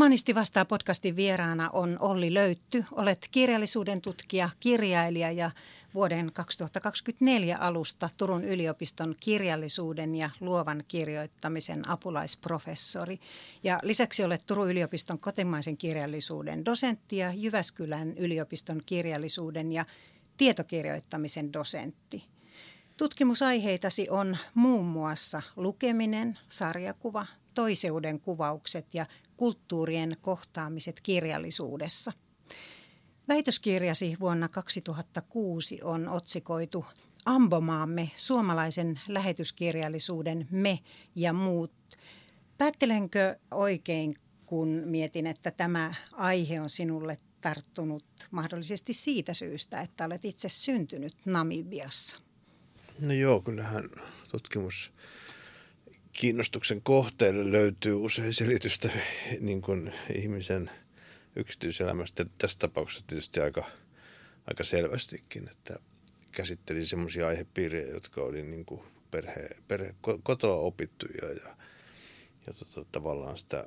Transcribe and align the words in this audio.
Humanisti 0.00 0.34
vastaa 0.34 0.64
podcastin 0.64 1.16
vieraana 1.16 1.70
on 1.72 1.96
Olli 2.00 2.34
Löytty. 2.34 2.84
Olet 2.92 3.28
kirjallisuuden 3.30 4.00
tutkija, 4.00 4.50
kirjailija 4.60 5.30
ja 5.30 5.50
vuoden 5.94 6.32
2024 6.32 7.56
alusta 7.58 8.08
Turun 8.18 8.44
yliopiston 8.44 9.14
kirjallisuuden 9.20 10.14
ja 10.14 10.30
luovan 10.40 10.84
kirjoittamisen 10.88 11.88
apulaisprofessori. 11.88 13.20
Ja 13.62 13.78
lisäksi 13.82 14.24
olet 14.24 14.46
Turun 14.46 14.70
yliopiston 14.70 15.18
kotimaisen 15.18 15.76
kirjallisuuden 15.76 16.64
dosentti 16.64 17.16
ja 17.16 17.32
Jyväskylän 17.32 18.18
yliopiston 18.18 18.80
kirjallisuuden 18.86 19.72
ja 19.72 19.84
tietokirjoittamisen 20.36 21.52
dosentti. 21.52 22.24
Tutkimusaiheitasi 23.00 24.10
on 24.10 24.36
muun 24.54 24.84
muassa 24.84 25.42
lukeminen, 25.56 26.38
sarjakuva, 26.48 27.26
toiseuden 27.54 28.20
kuvaukset 28.20 28.94
ja 28.94 29.06
kulttuurien 29.36 30.12
kohtaamiset 30.20 31.00
kirjallisuudessa. 31.02 32.12
Väitöskirjasi 33.28 34.16
vuonna 34.20 34.48
2006 34.48 35.82
on 35.82 36.08
otsikoitu 36.08 36.84
Ambomaamme 37.24 38.10
suomalaisen 38.16 39.00
lähetyskirjallisuuden 39.08 40.48
me 40.50 40.78
ja 41.14 41.32
muut. 41.32 41.72
Päättelenkö 42.58 43.36
oikein, 43.50 44.14
kun 44.46 44.82
mietin, 44.84 45.26
että 45.26 45.50
tämä 45.50 45.94
aihe 46.12 46.60
on 46.60 46.70
sinulle 46.70 47.18
tarttunut 47.40 48.04
mahdollisesti 48.30 48.94
siitä 48.94 49.34
syystä, 49.34 49.80
että 49.80 50.04
olet 50.04 50.24
itse 50.24 50.48
syntynyt 50.48 51.12
Namibiassa? 51.24 52.29
No 53.00 53.12
joo, 53.12 53.40
kyllähän 53.40 53.90
tutkimus 54.30 54.92
kiinnostuksen 56.12 56.82
kohteelle 56.82 57.52
löytyy 57.52 57.94
usein 57.94 58.34
selitystä 58.34 58.88
niin 59.40 59.62
kuin 59.62 59.92
ihmisen 60.14 60.70
yksityiselämästä. 61.36 62.26
Tässä 62.38 62.58
tapauksessa 62.58 63.06
tietysti 63.06 63.40
aika, 63.40 63.64
aika 64.46 64.64
selvästikin, 64.64 65.48
että 65.48 65.76
käsittelin 66.32 66.86
semmoisia 66.86 67.28
aihepiirejä, 67.28 67.90
jotka 67.90 68.22
oli 68.22 68.42
niin 68.42 68.64
kuin 68.64 68.80
perhe, 69.10 69.48
perhe, 69.68 69.94
kotoa 70.22 70.56
opittuja 70.56 71.28
ja, 71.28 71.56
ja 72.46 72.52
tota, 72.52 72.84
tavallaan 72.92 73.38
sitä 73.38 73.66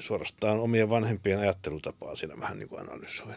suorastaan 0.00 0.60
omien 0.60 0.90
vanhempien 0.90 1.38
ajattelutapaa 1.38 2.16
siinä 2.16 2.40
vähän 2.40 2.58
niin 2.58 2.68
kuin 2.68 2.80
analysoin. 2.80 3.34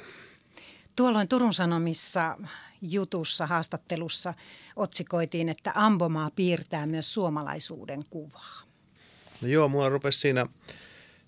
Tuolloin 1.01 1.27
Turun 1.27 1.53
Sanomissa 1.53 2.37
jutussa, 2.81 3.47
haastattelussa 3.47 4.33
otsikoitiin, 4.75 5.49
että 5.49 5.71
Ambomaa 5.75 6.31
piirtää 6.35 6.85
myös 6.85 7.13
suomalaisuuden 7.13 8.03
kuvaa. 8.09 8.61
No 9.41 9.47
joo, 9.47 9.67
mua 9.67 9.89
rupesi 9.89 10.19
siinä, 10.19 10.45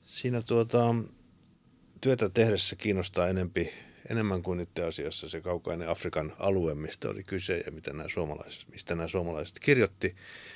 siinä 0.04 0.42
tuota, 0.42 0.96
työtä 2.02 2.30
tehdessä 2.30 2.76
kiinnostaa 2.76 3.28
enempi, 3.28 3.70
enemmän 4.10 4.44
kuin 4.44 4.60
itse 4.60 4.84
asiassa 4.84 5.30
se 5.30 5.42
kaukainen 5.42 5.90
Afrikan 5.90 6.34
alue, 6.40 6.76
mistä 6.76 7.10
oli 7.10 7.24
kyse 7.24 7.64
ja 7.66 7.72
mitä 7.72 7.94
nämä 7.94 8.10
suomalaiset, 8.10 8.66
mistä 8.72 8.96
nämä 8.96 9.08
suomalaiset 9.08 9.60
kirjoitti, 9.60 10.16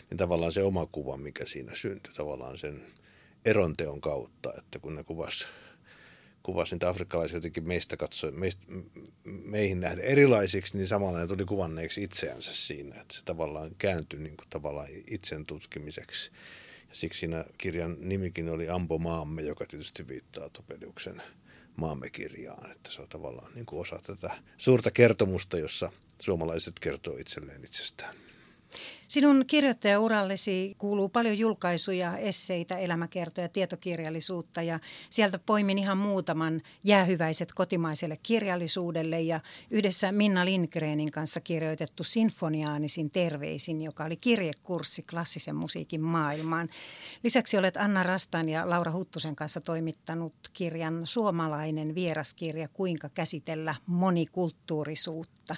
niin 0.09 0.17
tavallaan 0.17 0.51
se 0.51 0.63
oma 0.63 0.85
kuva, 0.85 1.17
mikä 1.17 1.45
siinä 1.45 1.75
syntyi, 1.75 2.13
tavallaan 2.13 2.57
sen 2.57 2.85
eronteon 3.45 4.01
kautta, 4.01 4.53
että 4.57 4.79
kun 4.79 4.95
ne 4.95 5.03
kuvasivat 5.03 5.66
kuvasi 6.47 6.75
niitä 6.75 6.89
afrikkalaisia 6.89 7.37
jotenkin 7.37 7.67
meistä 7.67 7.97
katsoi, 7.97 8.31
meistä, 8.31 8.65
meihin 9.23 9.79
nähden 9.79 10.05
erilaisiksi, 10.05 10.77
niin 10.77 10.87
samalla 10.87 11.19
ne 11.19 11.27
tuli 11.27 11.45
kuvanneeksi 11.45 12.03
itseänsä 12.03 12.53
siinä, 12.53 13.01
että 13.01 13.15
se 13.15 13.25
tavallaan 13.25 13.71
kääntyi 13.77 14.19
niin 14.19 14.37
kuin 14.37 14.47
tavallaan 14.49 14.87
itsen 15.07 15.45
tutkimiseksi. 15.45 16.31
Ja 16.89 16.95
siksi 16.95 17.19
siinä 17.19 17.45
kirjan 17.57 17.97
nimikin 17.99 18.49
oli 18.49 18.69
Ambo 18.69 18.97
maamme, 18.97 19.41
joka 19.41 19.65
tietysti 19.65 20.07
viittaa 20.07 20.49
Topeliuksen 20.49 21.21
maamme 21.75 22.09
kirjaan, 22.09 22.71
että 22.71 22.91
se 22.91 23.01
on 23.01 23.07
tavallaan 23.07 23.53
niin 23.53 23.65
kuin 23.65 23.81
osa 23.81 23.99
tätä 24.03 24.31
suurta 24.57 24.91
kertomusta, 24.91 25.57
jossa 25.57 25.91
suomalaiset 26.21 26.79
kertoo 26.79 27.17
itselleen 27.17 27.63
itsestään. 27.63 28.26
Sinun 29.07 29.43
kirjoittajaurallesi 29.47 30.75
kuuluu 30.77 31.09
paljon 31.09 31.37
julkaisuja, 31.37 32.17
esseitä, 32.17 32.77
elämäkertoja, 32.77 33.49
tietokirjallisuutta 33.49 34.61
ja 34.61 34.79
sieltä 35.09 35.39
poimin 35.39 35.77
ihan 35.77 35.97
muutaman 35.97 36.61
jäähyväiset 36.83 37.53
kotimaiselle 37.53 38.17
kirjallisuudelle 38.23 39.21
ja 39.21 39.39
yhdessä 39.71 40.11
Minna 40.11 40.45
Lindgrenin 40.45 41.11
kanssa 41.11 41.39
kirjoitettu 41.39 42.03
Sinfoniaanisin 42.03 43.11
terveisin, 43.11 43.81
joka 43.81 44.03
oli 44.05 44.17
kirjekurssi 44.17 45.01
klassisen 45.01 45.55
musiikin 45.55 46.01
maailmaan. 46.01 46.69
Lisäksi 47.23 47.57
olet 47.57 47.77
Anna 47.77 48.03
Rastan 48.03 48.49
ja 48.49 48.69
Laura 48.69 48.91
Huttusen 48.91 49.35
kanssa 49.35 49.61
toimittanut 49.61 50.33
kirjan 50.53 51.01
Suomalainen 51.03 51.95
vieraskirja 51.95 52.67
Kuinka 52.67 53.09
käsitellä 53.09 53.75
monikulttuurisuutta. 53.85 55.55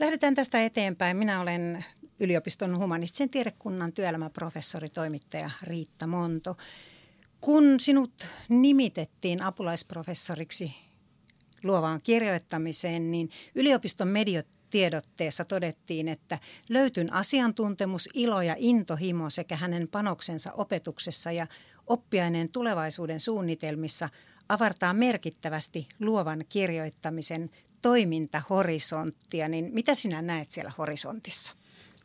Lähdetään 0.00 0.34
tästä 0.34 0.64
eteenpäin. 0.64 1.16
Minä 1.16 1.40
olen 1.40 1.84
yliopiston 2.22 2.78
humanistisen 2.78 3.30
tiedekunnan 3.30 3.92
työelämäprofessori, 3.92 4.88
toimittaja 4.88 5.50
Riitta 5.62 6.06
Monto. 6.06 6.56
Kun 7.40 7.80
sinut 7.80 8.26
nimitettiin 8.48 9.42
apulaisprofessoriksi 9.42 10.74
luovaan 11.64 12.00
kirjoittamiseen, 12.02 13.10
niin 13.10 13.30
yliopiston 13.54 14.08
mediotiedotteessa 14.08 15.44
todettiin, 15.44 16.08
että 16.08 16.38
löytyn 16.68 17.12
asiantuntemus, 17.12 18.08
ilo 18.14 18.42
ja 18.42 18.56
intohimo 18.58 19.30
sekä 19.30 19.56
hänen 19.56 19.88
panoksensa 19.88 20.52
opetuksessa 20.52 21.32
ja 21.32 21.46
oppiaineen 21.86 22.52
tulevaisuuden 22.52 23.20
suunnitelmissa 23.20 24.08
avartaa 24.48 24.94
merkittävästi 24.94 25.88
luovan 26.00 26.44
kirjoittamisen 26.48 27.50
toimintahorisonttia. 27.82 29.48
Niin 29.48 29.70
mitä 29.72 29.94
sinä 29.94 30.22
näet 30.22 30.50
siellä 30.50 30.72
horisontissa? 30.78 31.61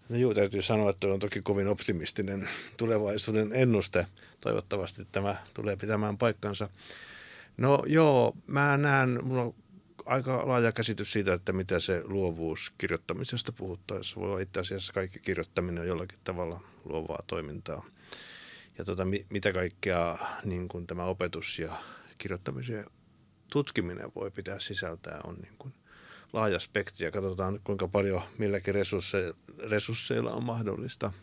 No 0.10 0.16
juu, 0.18 0.34
täytyy 0.34 0.62
sanoa, 0.62 0.90
että 0.90 1.08
on 1.08 1.20
toki 1.20 1.42
kovin 1.42 1.68
optimistinen 1.68 2.50
tulevaisuuden 2.78 3.54
ennuste. 3.54 4.06
Toivottavasti 4.42 5.08
tämä 5.12 5.36
tulee 5.54 5.76
pitämään 5.76 6.18
paikkansa. 6.18 6.70
No 7.58 7.84
joo, 7.88 8.38
mä 8.48 8.78
näen, 8.78 9.20
mulla 9.24 9.42
on 9.42 9.56
aika 10.06 10.48
laaja 10.48 10.72
käsitys 10.72 11.14
siitä, 11.14 11.34
että 11.34 11.54
mitä 11.54 11.80
se 11.80 12.02
luovuus 12.04 12.74
kirjoittamisesta 12.78 13.52
puhuttaessa 13.52 14.20
voi 14.20 14.30
olla 14.30 14.40
itse 14.40 14.60
asiassa 14.60 14.94
kaikki 14.94 15.20
kirjoittaminen 15.20 15.82
on 15.82 15.88
jollakin 15.88 16.20
tavalla 16.24 16.62
luovaa 16.86 17.24
toimintaa. 17.28 17.86
Ja 18.78 18.86
tota, 18.86 19.08
mitä 19.30 19.54
kaikkea 19.54 20.18
niin 20.44 20.68
kuin 20.68 20.88
tämä 20.88 21.06
opetus 21.06 21.60
ja 21.60 21.76
kirjoittamisen 22.18 22.86
tutkiminen 23.52 24.12
voi 24.16 24.32
pitää 24.32 24.60
sisältää 24.60 25.22
on 25.24 25.36
niin 25.36 25.58
kuin– 25.58 25.74
laaja 26.34 26.60
spektri 26.60 27.06
ja 27.06 27.12
katsotaan 27.12 27.60
kuinka 27.64 27.88
paljon 27.88 28.22
milläkin 28.38 28.76
resursseilla 29.70 30.32
on 30.32 30.44
mahdollista 30.44 31.14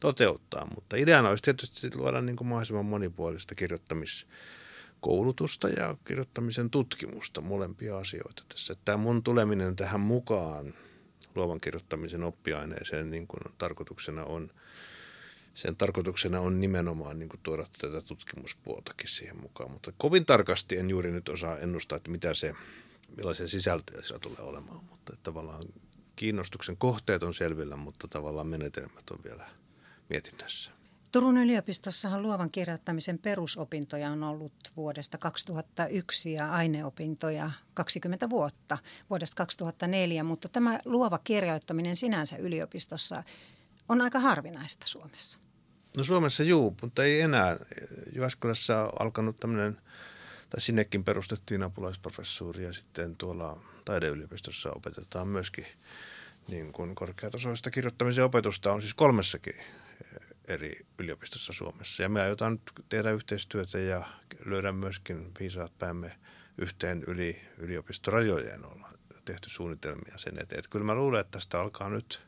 toteuttaa. 0.00 0.68
Mutta 0.74 0.96
ideana 0.96 1.28
olisi 1.28 1.42
tietysti 1.42 1.90
luoda 1.94 2.20
niin 2.20 2.36
kuin 2.36 2.48
mahdollisimman 2.48 2.84
monipuolista 2.84 3.54
kirjoittamiskoulutusta 3.54 5.68
ja 5.68 5.96
kirjoittamisen 6.04 6.70
tutkimusta, 6.70 7.40
molempia 7.40 7.98
asioita 7.98 8.42
tässä. 8.48 8.76
Tämä 8.84 8.96
mun 8.96 9.22
tuleminen 9.22 9.76
tähän 9.76 10.00
mukaan 10.00 10.74
luovan 11.34 11.60
kirjoittamisen 11.60 12.24
oppiaineeseen 12.24 13.10
niin 13.10 13.26
kuin 13.26 13.40
tarkoituksena 13.58 14.24
on, 14.24 14.50
sen 15.54 15.76
tarkoituksena 15.76 16.40
on 16.40 16.60
nimenomaan 16.60 17.18
niin 17.18 17.28
kuin 17.28 17.40
tuoda 17.42 17.66
tätä 17.80 18.00
tutkimuspuoltakin 18.00 19.08
siihen 19.08 19.40
mukaan. 19.40 19.70
Mutta 19.70 19.92
kovin 19.98 20.26
tarkasti 20.26 20.76
en 20.76 20.90
juuri 20.90 21.12
nyt 21.12 21.28
osaa 21.28 21.58
ennustaa, 21.58 21.96
että 21.96 22.10
mitä 22.10 22.34
se 22.34 22.54
millaisia 23.16 23.48
sisältöjä 23.48 24.02
siellä 24.02 24.18
tulee 24.18 24.40
olemaan, 24.40 24.84
mutta 24.84 25.12
että 25.12 25.22
tavallaan 25.22 25.64
kiinnostuksen 26.16 26.76
kohteet 26.76 27.22
on 27.22 27.34
selvillä, 27.34 27.76
mutta 27.76 28.08
tavallaan 28.08 28.46
menetelmät 28.46 29.10
on 29.10 29.18
vielä 29.24 29.46
mietinnässä. 30.08 30.70
Turun 31.12 31.38
yliopistossahan 31.38 32.22
luovan 32.22 32.50
kirjoittamisen 32.50 33.18
perusopintoja 33.18 34.10
on 34.10 34.22
ollut 34.22 34.72
vuodesta 34.76 35.18
2001 35.18 36.32
ja 36.32 36.52
aineopintoja 36.52 37.50
20 37.74 38.30
vuotta 38.30 38.78
vuodesta 39.10 39.36
2004, 39.36 40.24
mutta 40.24 40.48
tämä 40.48 40.80
luova 40.84 41.18
kirjoittaminen 41.18 41.96
sinänsä 41.96 42.36
yliopistossa 42.36 43.22
on 43.88 44.00
aika 44.00 44.18
harvinaista 44.18 44.86
Suomessa. 44.86 45.38
No 45.96 46.04
Suomessa 46.04 46.42
juu, 46.42 46.76
mutta 46.82 47.04
ei 47.04 47.20
enää. 47.20 47.56
Jyväskylässä 48.14 48.82
on 48.82 48.92
alkanut 48.98 49.40
tämmöinen 49.40 49.78
tai 50.56 50.60
sinnekin 50.60 51.04
perustettiin 51.04 51.62
apulaisprofessuuri 51.62 52.64
ja 52.64 52.72
sitten 52.72 53.16
tuolla 53.16 53.60
taideyliopistossa 53.84 54.72
opetetaan 54.72 55.28
myöskin 55.28 55.66
niin 56.48 56.72
kuin 56.72 56.94
korkeatasoista 56.94 57.70
kirjoittamisen 57.70 58.24
opetusta 58.24 58.72
on 58.72 58.80
siis 58.80 58.94
kolmessakin 58.94 59.54
eri 60.48 60.86
yliopistossa 60.98 61.52
Suomessa. 61.52 62.02
Ja 62.02 62.08
me 62.08 62.20
aiotaan 62.20 62.52
nyt 62.52 62.72
tehdä 62.88 63.10
yhteistyötä 63.10 63.78
ja 63.78 64.06
löydä 64.44 64.72
myöskin 64.72 65.32
viisaat 65.40 65.78
päämme 65.78 66.12
yhteen 66.58 67.04
yli 67.06 67.40
yliopistorajojen 67.58 68.64
olla 68.64 68.88
tehty 69.24 69.50
suunnitelmia 69.50 70.18
sen 70.18 70.42
eteen. 70.42 70.58
Että 70.58 70.70
kyllä 70.70 70.84
mä 70.86 70.94
luulen, 70.94 71.20
että 71.20 71.30
tästä 71.30 71.60
alkaa 71.60 71.88
nyt 71.88 72.22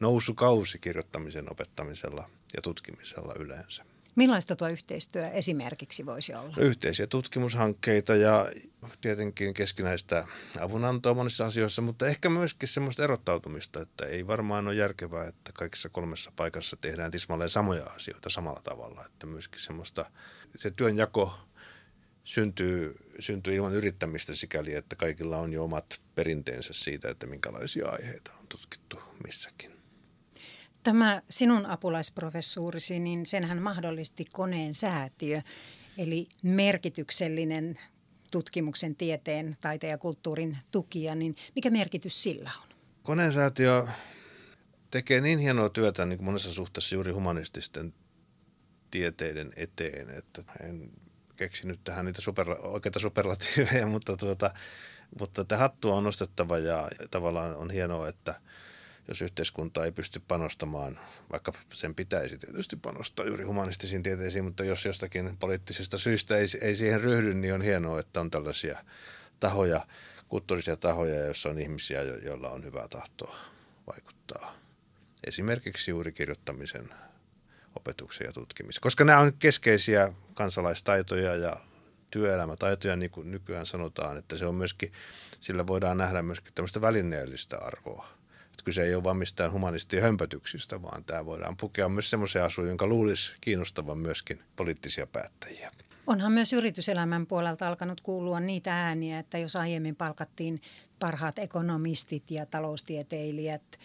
nousukausi 0.00 0.78
kirjoittamisen 0.78 1.52
opettamisella 1.52 2.30
ja 2.56 2.62
tutkimisella 2.62 3.34
yleensä. 3.38 3.84
Millaista 4.16 4.56
tuo 4.56 4.68
yhteistyö 4.68 5.28
esimerkiksi 5.28 6.06
voisi 6.06 6.34
olla? 6.34 6.54
Yhteisiä 6.58 7.06
tutkimushankkeita 7.06 8.14
ja 8.14 8.48
tietenkin 9.00 9.54
keskinäistä 9.54 10.26
avunantoa 10.60 11.14
monissa 11.14 11.46
asioissa, 11.46 11.82
mutta 11.82 12.06
ehkä 12.06 12.28
myöskin 12.28 12.68
semmoista 12.68 13.04
erottautumista, 13.04 13.80
että 13.80 14.06
ei 14.06 14.26
varmaan 14.26 14.68
ole 14.68 14.74
järkevää, 14.74 15.26
että 15.26 15.52
kaikissa 15.52 15.88
kolmessa 15.88 16.32
paikassa 16.36 16.76
tehdään 16.76 17.10
tismalleen 17.10 17.50
samoja 17.50 17.84
asioita 17.84 18.30
samalla 18.30 18.60
tavalla. 18.64 19.04
Että 19.06 19.26
myöskin 19.26 19.60
semmoista, 19.60 20.10
se 20.56 20.70
työnjako 20.70 21.34
syntyy, 22.24 22.96
syntyy 23.18 23.54
ilman 23.54 23.72
yrittämistä 23.74 24.34
sikäli, 24.34 24.74
että 24.74 24.96
kaikilla 24.96 25.38
on 25.38 25.52
jo 25.52 25.64
omat 25.64 26.00
perinteensä 26.14 26.72
siitä, 26.72 27.08
että 27.08 27.26
minkälaisia 27.26 27.88
aiheita 27.88 28.32
on 28.40 28.48
tutkittu 28.48 28.98
missäkin. 29.24 29.73
Tämä 30.84 31.22
sinun 31.30 31.66
apulaisprofessuurisi, 31.66 32.98
niin 32.98 33.26
senhän 33.26 33.62
mahdollisti 33.62 34.24
koneen 34.32 34.74
säätiö, 34.74 35.42
eli 35.98 36.28
merkityksellinen 36.42 37.78
tutkimuksen, 38.30 38.96
tieteen, 38.96 39.56
taiteen 39.60 39.90
ja 39.90 39.98
kulttuurin 39.98 40.58
tukija, 40.70 41.14
niin 41.14 41.36
mikä 41.54 41.70
merkitys 41.70 42.22
sillä 42.22 42.50
on? 42.62 42.68
Koneen 43.02 43.32
säätiö 43.32 43.86
tekee 44.90 45.20
niin 45.20 45.38
hienoa 45.38 45.68
työtä 45.68 46.06
niin 46.06 46.18
kuin 46.18 46.24
monessa 46.24 46.52
suhteessa 46.52 46.94
juuri 46.94 47.12
humanististen 47.12 47.94
tieteiden 48.90 49.52
eteen, 49.56 50.10
että 50.10 50.42
en 50.60 50.90
keksinyt 51.36 51.80
tähän 51.84 52.04
niitä 52.04 52.20
super, 52.20 52.46
oikeita 52.62 52.98
superlatiiveja, 52.98 53.86
mutta, 53.94 54.16
tuota, 54.16 54.50
mutta 55.18 55.40
että 55.40 55.56
hattua 55.56 55.94
on 55.94 56.04
nostettava 56.04 56.58
ja 56.58 56.88
tavallaan 57.10 57.56
on 57.56 57.70
hienoa, 57.70 58.08
että– 58.08 58.34
jos 59.08 59.22
yhteiskunta 59.22 59.84
ei 59.84 59.92
pysty 59.92 60.20
panostamaan, 60.28 61.00
vaikka 61.32 61.52
sen 61.72 61.94
pitäisi 61.94 62.38
tietysti 62.38 62.76
panostaa 62.76 63.26
juuri 63.26 63.44
humanistisiin 63.44 64.02
tieteisiin, 64.02 64.44
mutta 64.44 64.64
jos 64.64 64.84
jostakin 64.84 65.36
poliittisista 65.36 65.98
syistä 65.98 66.36
ei, 66.36 66.46
ei 66.60 66.76
siihen 66.76 67.00
ryhdy, 67.00 67.34
niin 67.34 67.54
on 67.54 67.62
hienoa, 67.62 68.00
että 68.00 68.20
on 68.20 68.30
tällaisia 68.30 68.78
tahoja, 69.40 69.86
kulttuurisia 70.28 70.76
tahoja, 70.76 71.24
joissa 71.24 71.48
on 71.48 71.58
ihmisiä, 71.58 72.02
joilla 72.02 72.50
on 72.50 72.64
hyvää 72.64 72.88
tahtoa 72.88 73.36
vaikuttaa. 73.86 74.54
Esimerkiksi 75.26 75.90
juuri 75.90 76.12
kirjoittamisen 76.12 76.94
opetuksen 77.76 78.24
ja 78.24 78.32
tutkimisen. 78.32 78.80
Koska 78.80 79.04
nämä 79.04 79.18
on 79.18 79.32
keskeisiä 79.38 80.12
kansalaistaitoja 80.34 81.36
ja 81.36 81.56
työelämätaitoja, 82.10 82.96
niin 82.96 83.10
kuin 83.10 83.30
nykyään 83.30 83.66
sanotaan, 83.66 84.16
että 84.16 84.36
se 84.36 84.46
on 84.46 84.54
myöskin, 84.54 84.92
sillä 85.40 85.66
voidaan 85.66 85.98
nähdä 85.98 86.22
myöskin 86.22 86.54
tämmöistä 86.54 86.80
välineellistä 86.80 87.58
arvoa 87.58 88.13
että 88.64 88.70
kyse 88.70 88.82
ei 88.82 88.94
ole 88.94 89.04
vain 89.04 89.16
mistään 89.16 89.52
humanistien 89.52 90.02
hömpötyksistä, 90.02 90.82
vaan 90.82 91.04
tämä 91.04 91.26
voidaan 91.26 91.56
pukea 91.56 91.88
myös 91.88 92.10
semmoisia 92.10 92.44
asuja, 92.44 92.68
jonka 92.68 92.86
luulisi 92.86 93.34
kiinnostavan 93.40 93.98
myöskin 93.98 94.40
poliittisia 94.56 95.06
päättäjiä. 95.06 95.70
Onhan 96.06 96.32
myös 96.32 96.52
yrityselämän 96.52 97.26
puolelta 97.26 97.68
alkanut 97.68 98.00
kuulua 98.00 98.40
niitä 98.40 98.86
ääniä, 98.86 99.18
että 99.18 99.38
jos 99.38 99.56
aiemmin 99.56 99.96
palkattiin 99.96 100.60
parhaat 100.98 101.38
ekonomistit 101.38 102.30
ja 102.30 102.46
taloustieteilijät– 102.46 103.62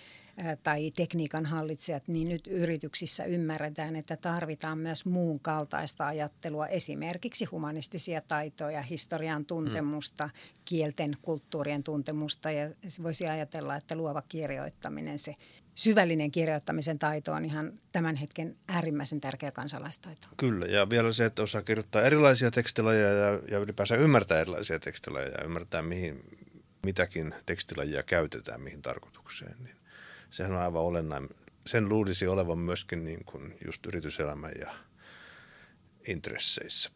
tai 0.64 0.92
tekniikan 0.92 1.46
hallitsijat, 1.46 2.08
niin 2.08 2.30
nyt 2.30 2.48
yrityksissä 2.48 3.24
ymmärretään, 3.24 3.96
että 3.96 4.18
tarvitaan 4.18 4.78
myös 4.78 5.06
muun 5.06 5.40
kaltaista 5.40 6.08
ajattelua, 6.08 6.68
esimerkiksi 6.68 7.46
humanistisia 7.46 8.22
taitoja, 8.22 8.82
historian 8.82 9.46
tuntemusta, 9.46 10.26
mm. 10.26 10.32
kielten, 10.66 11.18
kulttuurien 11.22 11.84
tuntemusta 11.84 12.52
ja 12.52 12.70
voisi 13.04 13.28
ajatella, 13.28 13.76
että 13.76 13.96
luova 13.96 14.22
kirjoittaminen, 14.30 15.20
se 15.20 15.36
syvällinen 15.76 16.32
kirjoittamisen 16.32 17.00
taito 17.00 17.34
on 17.34 17.46
ihan 17.46 17.74
tämän 17.92 18.16
hetken 18.16 18.58
äärimmäisen 18.68 19.22
tärkeä 19.22 19.52
kansalaistaito. 19.52 20.28
Kyllä, 20.38 20.66
ja 20.66 20.90
vielä 20.90 21.14
se, 21.14 21.26
että 21.26 21.44
osaa 21.44 21.62
kirjoittaa 21.62 22.02
erilaisia 22.02 22.52
tekstilajeja 22.52 23.10
ja, 23.10 23.40
ja 23.52 23.58
ylipäänsä 23.60 23.96
ymmärtää 23.96 24.40
erilaisia 24.40 24.80
tekstilajeja 24.80 25.32
ja 25.38 25.44
ymmärtää, 25.44 25.82
mihin 25.82 26.24
mitäkin 26.84 27.36
tekstilajia 27.46 28.04
käytetään, 28.04 28.62
mihin 28.62 28.82
tarkoitukseen. 28.82 29.56
Niin 29.64 29.79
sehän 30.30 30.54
on 30.54 30.62
aivan 30.62 30.82
olennainen. 30.82 31.30
Sen 31.68 31.90
luulisi 31.90 32.28
olevan 32.28 32.60
myöskin 32.60 33.04
niin 33.04 33.26
kuin 33.26 33.58
just 33.66 33.86
yrityselämän 33.86 34.52
ja 34.60 34.72
intresseissä. 36.08 36.92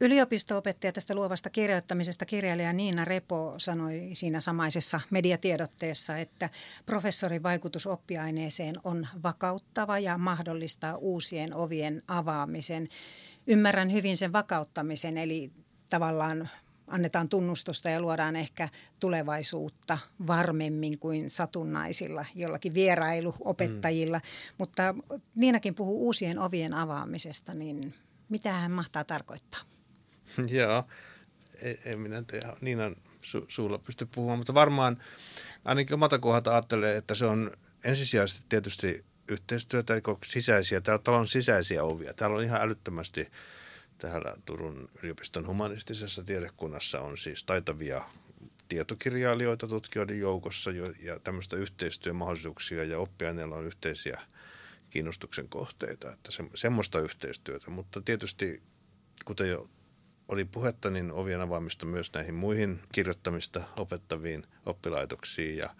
Yliopisto-opettaja 0.00 0.92
tästä 0.92 1.14
luovasta 1.14 1.50
kirjoittamisesta 1.50 2.24
kirjailija 2.24 2.72
Niina 2.72 3.04
Repo 3.04 3.54
sanoi 3.56 4.10
siinä 4.12 4.40
samaisessa 4.40 5.00
mediatiedotteessa, 5.10 6.16
että 6.16 6.50
professorin 6.86 7.42
vaikutus 7.42 7.86
oppiaineeseen 7.86 8.74
on 8.84 9.06
vakauttava 9.22 9.98
ja 9.98 10.18
mahdollistaa 10.18 10.96
uusien 10.96 11.54
ovien 11.54 12.02
avaamisen. 12.08 12.88
Ymmärrän 13.46 13.92
hyvin 13.92 14.16
sen 14.16 14.32
vakauttamisen, 14.32 15.18
eli 15.18 15.50
tavallaan 15.90 16.48
annetaan 16.92 17.28
tunnustusta 17.28 17.90
ja 17.90 18.00
luodaan 18.00 18.36
ehkä 18.36 18.68
tulevaisuutta 19.00 19.98
varmemmin 20.26 20.98
kuin 20.98 21.30
satunnaisilla 21.30 22.24
jollakin 22.34 22.74
vierailuopettajilla. 22.74 24.18
Mm. 24.18 24.54
Mutta 24.58 24.94
Niinakin 25.34 25.74
puhuu 25.74 26.06
uusien 26.06 26.38
ovien 26.38 26.74
avaamisesta, 26.74 27.54
niin 27.54 27.94
mitä 28.28 28.52
hän 28.52 28.70
mahtaa 28.70 29.04
tarkoittaa? 29.04 29.60
Joo, 30.58 30.84
en, 31.62 31.78
en 31.84 31.98
minä 31.98 32.22
tiedä 32.22 32.56
Niinan 32.60 32.96
su, 33.22 33.44
suulla 33.48 33.78
pysty 33.78 34.06
puhumaan, 34.06 34.38
mutta 34.38 34.54
varmaan 34.54 35.02
ainakin 35.64 35.94
omalta 35.94 36.18
kohdalta 36.18 36.52
ajattelee, 36.52 36.96
että 36.96 37.14
se 37.14 37.24
on 37.24 37.50
ensisijaisesti 37.84 38.44
tietysti 38.48 39.04
yhteistyötä, 39.28 39.94
sisäisiä, 40.24 40.80
täällä 40.80 41.20
on 41.20 41.26
sisäisiä 41.26 41.84
ovia. 41.84 42.14
Täällä 42.14 42.36
on 42.36 42.44
ihan 42.44 42.60
älyttömästi 42.60 43.28
täällä 44.02 44.34
Turun 44.44 44.88
yliopiston 45.02 45.46
humanistisessa 45.46 46.24
tiedekunnassa 46.24 47.00
on 47.00 47.18
siis 47.18 47.44
taitavia 47.44 48.04
tietokirjailijoita 48.68 49.68
tutkijoiden 49.68 50.20
joukossa 50.20 50.70
ja 51.02 51.20
tämmöistä 51.24 51.56
yhteistyömahdollisuuksia 51.56 52.84
ja 52.84 52.98
oppiaineilla 52.98 53.56
on 53.56 53.66
yhteisiä 53.66 54.20
kiinnostuksen 54.90 55.48
kohteita, 55.48 56.12
että 56.12 56.32
se, 56.32 56.44
semmoista 56.54 57.00
yhteistyötä, 57.00 57.70
mutta 57.70 58.00
tietysti 58.00 58.62
kuten 59.24 59.50
jo 59.50 59.66
oli 60.28 60.44
puhetta, 60.44 60.90
niin 60.90 61.12
ovien 61.12 61.40
avaamista 61.40 61.86
myös 61.86 62.12
näihin 62.12 62.34
muihin 62.34 62.80
kirjoittamista 62.92 63.64
opettaviin 63.76 64.46
oppilaitoksiin. 64.66 65.56
Ja 65.56 65.70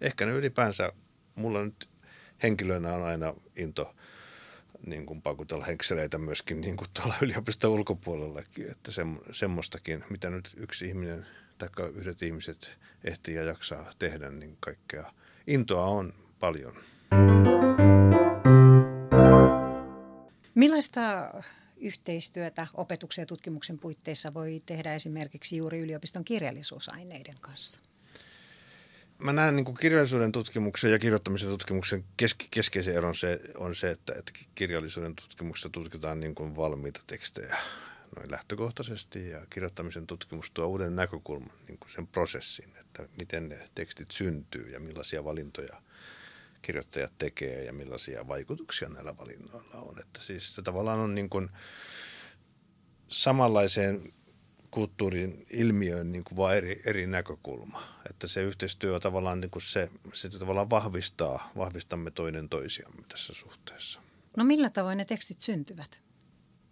ehkä 0.00 0.26
ne 0.26 0.32
ylipäänsä, 0.32 0.92
mulla 1.34 1.64
nyt 1.64 1.88
henkilönä 2.42 2.94
on 2.94 3.02
aina 3.02 3.34
into 3.56 3.94
niin 4.86 5.06
kuin 5.06 5.22
pakutella 5.22 5.64
henkseleitä 5.64 6.18
myöskin 6.18 6.60
niin 6.60 6.76
kuin 6.76 6.88
tuolla 6.94 7.14
yliopiston 7.22 7.70
ulkopuolellakin, 7.70 8.70
että 8.70 8.92
se, 8.92 9.02
semmoistakin, 9.32 10.04
mitä 10.10 10.30
nyt 10.30 10.50
yksi 10.56 10.86
ihminen 10.86 11.26
tai 11.58 11.68
yhdet 11.94 12.22
ihmiset 12.22 12.78
ehtii 13.04 13.34
ja 13.34 13.42
jaksaa 13.42 13.90
tehdä, 13.98 14.30
niin 14.30 14.56
kaikkea 14.60 15.12
intoa 15.46 15.84
on 15.84 16.14
paljon. 16.40 16.74
Millaista 20.54 21.34
yhteistyötä 21.76 22.66
opetuksen 22.74 23.22
ja 23.22 23.26
tutkimuksen 23.26 23.78
puitteissa 23.78 24.34
voi 24.34 24.62
tehdä 24.66 24.94
esimerkiksi 24.94 25.56
juuri 25.56 25.80
yliopiston 25.80 26.24
kirjallisuusaineiden 26.24 27.34
kanssa? 27.40 27.80
Mä 29.22 29.32
näen 29.32 29.56
niin 29.56 29.74
kirjallisuuden 29.80 30.32
tutkimuksen 30.32 30.90
ja 30.90 30.98
kirjoittamisen 30.98 31.48
tutkimuksen 31.48 32.04
keske, 32.16 32.46
keskeisen 32.50 32.94
eron 32.94 33.14
se, 33.14 33.40
on 33.56 33.74
se, 33.74 33.90
että, 33.90 34.12
että 34.18 34.32
kirjallisuuden 34.54 35.14
tutkimuksessa 35.14 35.68
tutkitaan 35.68 36.20
niin 36.20 36.34
kuin 36.34 36.56
valmiita 36.56 37.00
tekstejä 37.06 37.56
noin 38.16 38.30
lähtökohtaisesti 38.30 39.28
ja 39.28 39.46
kirjoittamisen 39.50 40.06
tutkimus 40.06 40.50
tuo 40.50 40.66
uuden 40.66 40.96
näkökulman 40.96 41.50
niin 41.68 41.78
kuin 41.78 41.90
sen 41.90 42.06
prosessin, 42.06 42.72
että 42.80 43.08
miten 43.18 43.48
ne 43.48 43.68
tekstit 43.74 44.10
syntyy 44.10 44.70
ja 44.70 44.80
millaisia 44.80 45.24
valintoja 45.24 45.82
kirjoittajat 46.62 47.12
tekee 47.18 47.64
ja 47.64 47.72
millaisia 47.72 48.28
vaikutuksia 48.28 48.88
näillä 48.88 49.16
valinnoilla 49.16 49.80
on. 49.80 50.00
Että 50.00 50.20
siis 50.20 50.54
se 50.54 50.62
tavallaan 50.62 51.00
on 51.00 51.14
niin 51.14 51.30
kuin 51.30 51.50
samanlaiseen 53.08 54.12
kulttuurin 54.72 55.46
ilmiöön 55.50 56.12
niin 56.12 56.24
kuin 56.24 56.36
vaan 56.36 56.56
eri, 56.56 56.82
eri 56.86 57.06
näkökulma. 57.06 57.82
Että 58.10 58.26
se 58.26 58.42
yhteistyö 58.42 59.00
tavallaan, 59.00 59.40
niin 59.40 59.50
kuin 59.50 59.62
se, 59.62 59.90
se 60.12 60.28
tavallaan 60.30 60.70
vahvistaa, 60.70 61.52
vahvistamme 61.56 62.10
toinen 62.10 62.48
toisiamme 62.48 63.02
tässä 63.08 63.34
suhteessa. 63.34 64.00
No 64.36 64.44
millä 64.44 64.70
tavoin 64.70 64.98
ne 64.98 65.04
tekstit 65.04 65.40
syntyvät? 65.40 66.00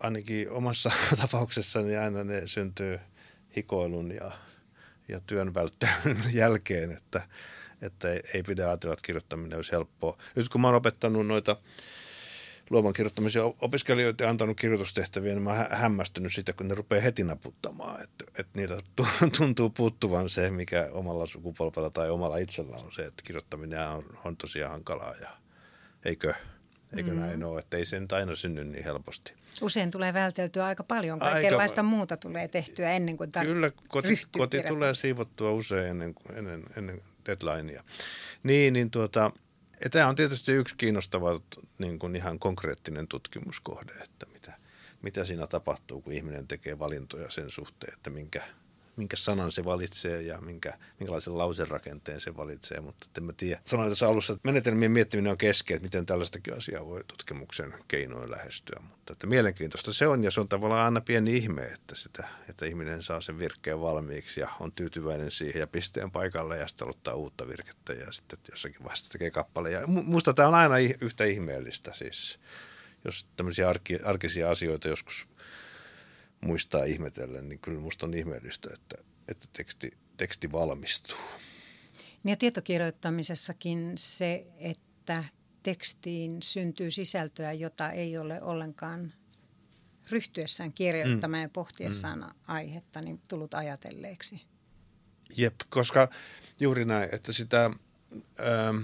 Ainakin 0.01 0.51
omassa 0.51 0.91
tapauksessani 1.23 1.97
aina 1.97 2.25
ne 2.25 2.47
syntyy 2.47 2.99
hikoilun 3.57 4.13
ja, 4.13 4.31
ja 5.09 5.21
työn 5.27 5.55
välttelyn 5.55 6.25
jälkeen, 6.33 6.91
että, 6.91 7.23
että 7.83 8.13
ei, 8.13 8.21
ei 8.35 8.43
pidä 8.43 8.67
ajatella, 8.67 8.93
että 8.93 9.07
kirjoittaminen 9.07 9.57
olisi 9.57 9.73
helppoa. 9.73 10.19
Nyt 10.35 10.49
kun 10.49 10.61
mä 10.61 10.69
oon 10.69 10.77
opettanut 10.77 11.27
noita 11.27 11.57
luovan 12.71 12.93
kirjoittamisen 12.93 13.43
opiskelijoita 13.61 14.25
ja 14.25 14.31
antanut 14.31 14.57
kirjoitustehtäviä, 14.61 15.33
niin 15.33 15.43
mä 15.43 15.51
oon 15.51 15.67
hämmästynyt 15.71 16.35
sitä, 16.35 16.53
kun 16.53 16.69
ne 16.69 16.75
rupeaa 16.75 17.03
heti 17.03 17.25
naputtamaan, 17.25 18.03
että, 18.03 18.25
että 18.39 18.59
niitä 18.61 18.79
tuntuu 19.39 19.71
puuttuvan 19.71 20.29
se, 20.29 20.51
mikä 20.51 20.89
omalla 20.93 21.27
sukupolvella 21.27 21.91
tai 21.91 22.11
omalla 22.11 22.37
itsellä 22.37 22.77
on 22.77 22.93
se, 22.93 23.03
että 23.03 23.23
kirjoittaminen 23.27 23.89
on, 23.89 24.05
on 24.25 24.37
tosiaan 24.37 24.71
hankalaa 24.73 25.15
ja 25.21 25.29
eikö, 26.05 26.35
eikö 26.97 27.11
mm. 27.11 27.21
näin 27.21 27.45
ole, 27.45 27.61
että 27.61 27.77
ei 27.77 27.85
se 27.85 28.01
nyt 28.01 28.13
aina 28.13 28.35
synny 28.35 28.65
niin 28.65 28.85
helposti. 28.85 29.33
Usein 29.63 29.91
tulee 29.91 30.15
välteltyä 30.15 30.67
aika 30.67 30.85
paljon, 30.85 31.19
kaikenlaista 31.19 31.81
aika, 31.81 31.91
muuta 31.91 32.17
tulee 32.17 32.49
tehtyä 32.49 32.91
ennen 32.91 33.17
kuin 33.17 33.31
tar- 33.39 33.45
Kyllä, 33.45 33.73
koti, 33.89 34.21
koti 34.33 34.63
tulee 34.63 34.95
siivottua 34.95 35.51
usein 35.51 35.91
ennen, 35.91 36.15
ennen, 36.35 36.63
ennen 36.77 37.03
deadlinea. 37.27 37.83
Niin, 38.43 38.73
niin 38.73 38.91
tuota, 38.91 39.33
ja 39.85 39.91
tämä 39.91 40.09
on 40.09 40.17
tietysti 40.17 40.53
yksi 40.53 40.75
kiinnostava 40.77 41.41
niin 41.79 41.99
kuin 41.99 42.17
ihan 42.17 42.39
konkreettinen 42.39 43.09
tutkimuskohde, 43.09 43.93
että 43.93 44.27
mitä, 44.33 44.53
mitä 45.03 45.25
siinä 45.25 45.47
tapahtuu, 45.47 46.01
kun 46.01 46.13
ihminen 46.13 46.49
tekee 46.49 46.79
valintoja 46.79 47.31
sen 47.31 47.51
suhteen, 47.51 47.93
että 47.93 48.11
minkä, 48.11 48.43
minkä 48.97 49.17
sanan 49.17 49.53
se 49.53 49.65
valitsee 49.65 50.23
ja 50.23 50.41
minkä, 50.41 50.79
minkälaisen 50.99 51.39
lauserakenteen 51.39 52.21
se 52.21 52.37
valitsee, 52.37 52.81
mutta 52.81 53.07
en 53.19 53.25
mä 53.25 53.33
tiedä. 53.37 53.61
Sanoin 53.65 53.89
tuossa 53.89 54.09
alussa, 54.09 54.33
että 54.33 54.49
menetelmien 54.49 54.91
miettiminen 54.91 55.33
on 55.33 55.39
keskeä, 55.39 55.77
että 55.77 55.87
miten 55.87 56.07
tällaistakin 56.07 56.57
asiaa 56.57 56.87
voi 56.87 57.05
tutkimuksen 57.07 57.75
keinoin 57.89 58.31
lähestyä, 58.31 58.81
mutta 58.89 59.13
että 59.13 59.27
mielenkiintoista 59.27 59.93
se 59.93 60.07
on 60.07 60.25
ja 60.25 60.31
se 60.31 60.41
on 60.41 60.49
tavallaan 60.49 60.85
aina 60.85 61.01
pieni 61.01 61.37
ihme, 61.37 61.63
että, 61.63 61.95
sitä, 61.95 62.29
että 62.49 62.67
ihminen 62.67 63.03
saa 63.03 63.21
sen 63.21 63.39
virkkeen 63.39 63.81
valmiiksi 63.81 64.41
ja 64.41 64.49
on 64.61 64.73
tyytyväinen 64.73 65.31
siihen 65.31 65.61
ja 65.61 65.67
pisteen 65.67 66.11
paikalle 66.11 66.59
ja 66.59 66.69
sitten 66.69 66.87
aloittaa 66.87 67.15
uutta 67.15 67.49
virkettä 67.49 67.93
ja 67.93 68.13
sitten 68.13 68.39
jossakin 68.51 68.83
vaiheessa 68.83 69.11
tekee 69.13 69.31
kappale. 69.31 69.71
Ja 69.71 69.87
musta 69.87 70.35
tämä 70.35 70.49
on 70.49 70.55
aina 70.55 70.75
yhtä 71.01 71.25
ihmeellistä 71.25 71.93
siis, 71.95 72.41
jos 73.05 73.29
tämmöisiä 73.37 73.73
arkisia 74.05 74.51
asioita 74.51 74.89
joskus 74.89 75.30
muistaa 76.41 76.85
ihmetellä, 76.85 77.41
niin 77.41 77.59
kyllä 77.59 77.81
musta 77.81 78.07
on 78.07 78.15
ihmeellistä, 78.15 78.71
että, 78.75 78.97
että 79.29 79.47
teksti, 79.53 79.91
teksti 80.17 80.53
valmistuu. 80.53 81.19
Ja 82.25 82.37
tietokirjoittamisessakin 82.37 83.93
se, 83.97 84.47
että 84.59 85.25
tekstiin 85.63 86.43
syntyy 86.43 86.91
sisältöä, 86.91 87.53
jota 87.53 87.91
ei 87.91 88.19
ole 88.19 88.43
ollenkaan 88.43 89.13
ryhtyessään 90.11 90.73
kirjoittamaan 90.73 91.41
mm. 91.41 91.43
ja 91.43 91.49
pohtiessaan 91.49 92.19
mm. 92.19 92.27
aihetta, 92.47 93.01
niin 93.01 93.21
tullut 93.29 93.55
ajatelleeksi. 93.55 94.43
Jep, 95.37 95.55
koska 95.69 96.09
juuri 96.61 96.85
näin, 96.85 97.15
että 97.15 97.33
sitä... 97.33 97.71
Ähm, 98.41 98.77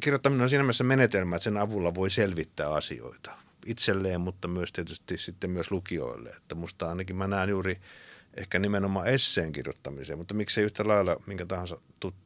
kirjoittaminen 0.00 0.42
on 0.42 0.48
siinä 0.48 0.62
mielessä 0.62 0.84
menetelmä, 0.84 1.36
että 1.36 1.44
sen 1.44 1.56
avulla 1.56 1.94
voi 1.94 2.10
selvittää 2.10 2.74
asioita 2.74 3.43
itselleen, 3.66 4.20
mutta 4.20 4.48
myös 4.48 4.72
tietysti 4.72 5.18
sitten 5.18 5.50
myös 5.50 5.70
lukijoille. 5.70 6.30
Että 6.30 6.54
musta 6.54 6.88
ainakin 6.88 7.16
mä 7.16 7.26
näen 7.26 7.48
juuri 7.48 7.80
ehkä 8.36 8.58
nimenomaan 8.58 9.08
esseen 9.08 9.52
kirjoittamiseen, 9.52 10.18
mutta 10.18 10.34
miksei 10.34 10.64
yhtä 10.64 10.88
lailla 10.88 11.16
minkä 11.26 11.46
tahansa 11.46 11.76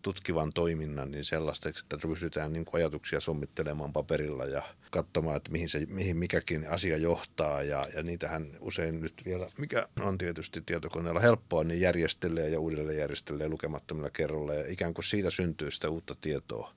tutkivan 0.03 0.51
toiminnan, 0.55 1.11
niin 1.11 1.25
sellaista, 1.25 1.69
että 1.69 1.99
ryhdytään 2.05 2.53
niin 2.53 2.67
ajatuksia 2.73 3.21
summittelemaan 3.21 3.93
paperilla 3.93 4.45
ja 4.45 4.63
katsomaan, 4.91 5.37
että 5.37 5.53
mihin, 5.53 5.69
se, 5.69 5.87
mihin 5.89 6.17
mikäkin 6.17 6.71
asia 6.71 6.97
johtaa. 6.97 7.63
Ja, 7.63 7.85
ja 7.97 8.03
niitähän 8.03 8.57
usein 8.61 9.01
nyt 9.01 9.15
vielä, 9.25 9.49
mikä 9.59 9.89
on 10.01 10.19
tietysti 10.19 10.63
tietokoneella 10.67 11.21
helppoa, 11.21 11.65
niin 11.65 11.81
järjestelee 11.81 12.49
ja 12.49 12.61
uudelleen 12.61 12.99
järjestelee 12.99 13.49
lukemattomilla 13.49 14.11
kerroilla 14.11 14.55
ja 14.55 14.73
ikään 14.73 14.95
kuin 14.95 15.05
siitä 15.05 15.31
syntyy 15.31 15.71
sitä 15.71 15.91
uutta 15.91 16.15
tietoa 16.21 16.75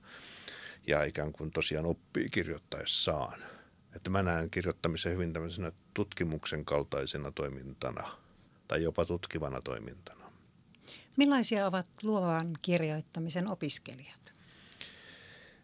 ja 0.86 1.04
ikään 1.04 1.32
kuin 1.32 1.50
tosiaan 1.50 1.86
oppii 1.86 2.28
kirjoittaessaan. 2.30 3.40
Että 3.96 4.10
mä 4.10 4.22
näen 4.22 4.50
kirjoittamisen 4.50 5.12
hyvin 5.12 5.32
tämmöisenä 5.32 5.72
tutkimuksen 5.94 6.64
kaltaisena 6.64 7.30
toimintana 7.30 8.08
tai 8.68 8.82
jopa 8.82 9.04
tutkivana 9.04 9.60
toimintana. 9.60 10.32
Millaisia 11.16 11.66
ovat 11.66 11.86
luovan 12.02 12.50
kirjoittamisen 12.62 13.50
opiskelijat? 13.50 14.32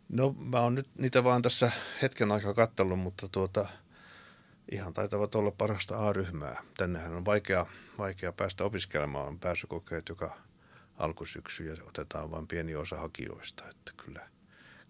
No 0.09 0.35
mä 0.39 0.61
oon 0.61 0.75
nyt 0.75 0.89
niitä 0.99 1.25
vaan 1.25 1.43
tässä 1.43 1.71
hetken 2.03 2.33
aikaa 2.33 2.55
kattellut, 2.55 2.99
mutta 2.99 3.29
tuota, 3.29 3.69
ihan 4.73 4.93
taitavat 4.93 5.35
olla 5.35 5.51
parasta 5.51 6.09
A-ryhmää. 6.09 6.63
Tännehän 6.77 7.13
on 7.13 7.25
vaikea, 7.25 7.67
vaikea 7.99 8.33
päästä 8.33 8.65
opiskelemaan 8.65 9.39
pääsykokeet, 9.39 10.09
joka 10.09 10.39
alkusyksy 10.99 11.65
ja 11.65 11.77
otetaan 11.85 12.31
vain 12.31 12.47
pieni 12.47 12.75
osa 12.75 12.97
hakijoista. 12.97 13.69
Että 13.71 13.93
kyllä, 13.97 14.29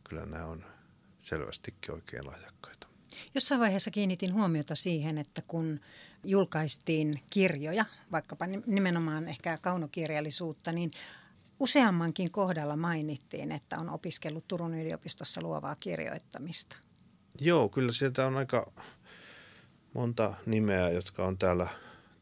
kyllä 0.04 0.26
nämä 0.26 0.44
on 0.44 0.64
selvästikin 1.22 1.94
oikein 1.94 2.26
lahjakkaita. 2.26 2.87
Jossain 3.34 3.60
vaiheessa 3.60 3.90
kiinnitin 3.90 4.34
huomiota 4.34 4.74
siihen, 4.74 5.18
että 5.18 5.42
kun 5.46 5.80
julkaistiin 6.24 7.20
kirjoja, 7.30 7.84
vaikkapa 8.12 8.46
nimenomaan 8.66 9.28
ehkä 9.28 9.58
kaunokirjallisuutta, 9.62 10.72
niin 10.72 10.90
useammankin 11.60 12.30
kohdalla 12.30 12.76
mainittiin, 12.76 13.52
että 13.52 13.78
on 13.78 13.90
opiskellut 13.90 14.48
Turun 14.48 14.74
yliopistossa 14.74 15.40
luovaa 15.42 15.76
kirjoittamista. 15.82 16.76
Joo, 17.40 17.68
kyllä 17.68 17.92
sieltä 17.92 18.26
on 18.26 18.36
aika 18.36 18.72
monta 19.94 20.34
nimeä, 20.46 20.90
jotka 20.90 21.26
on 21.26 21.38
täällä, 21.38 21.66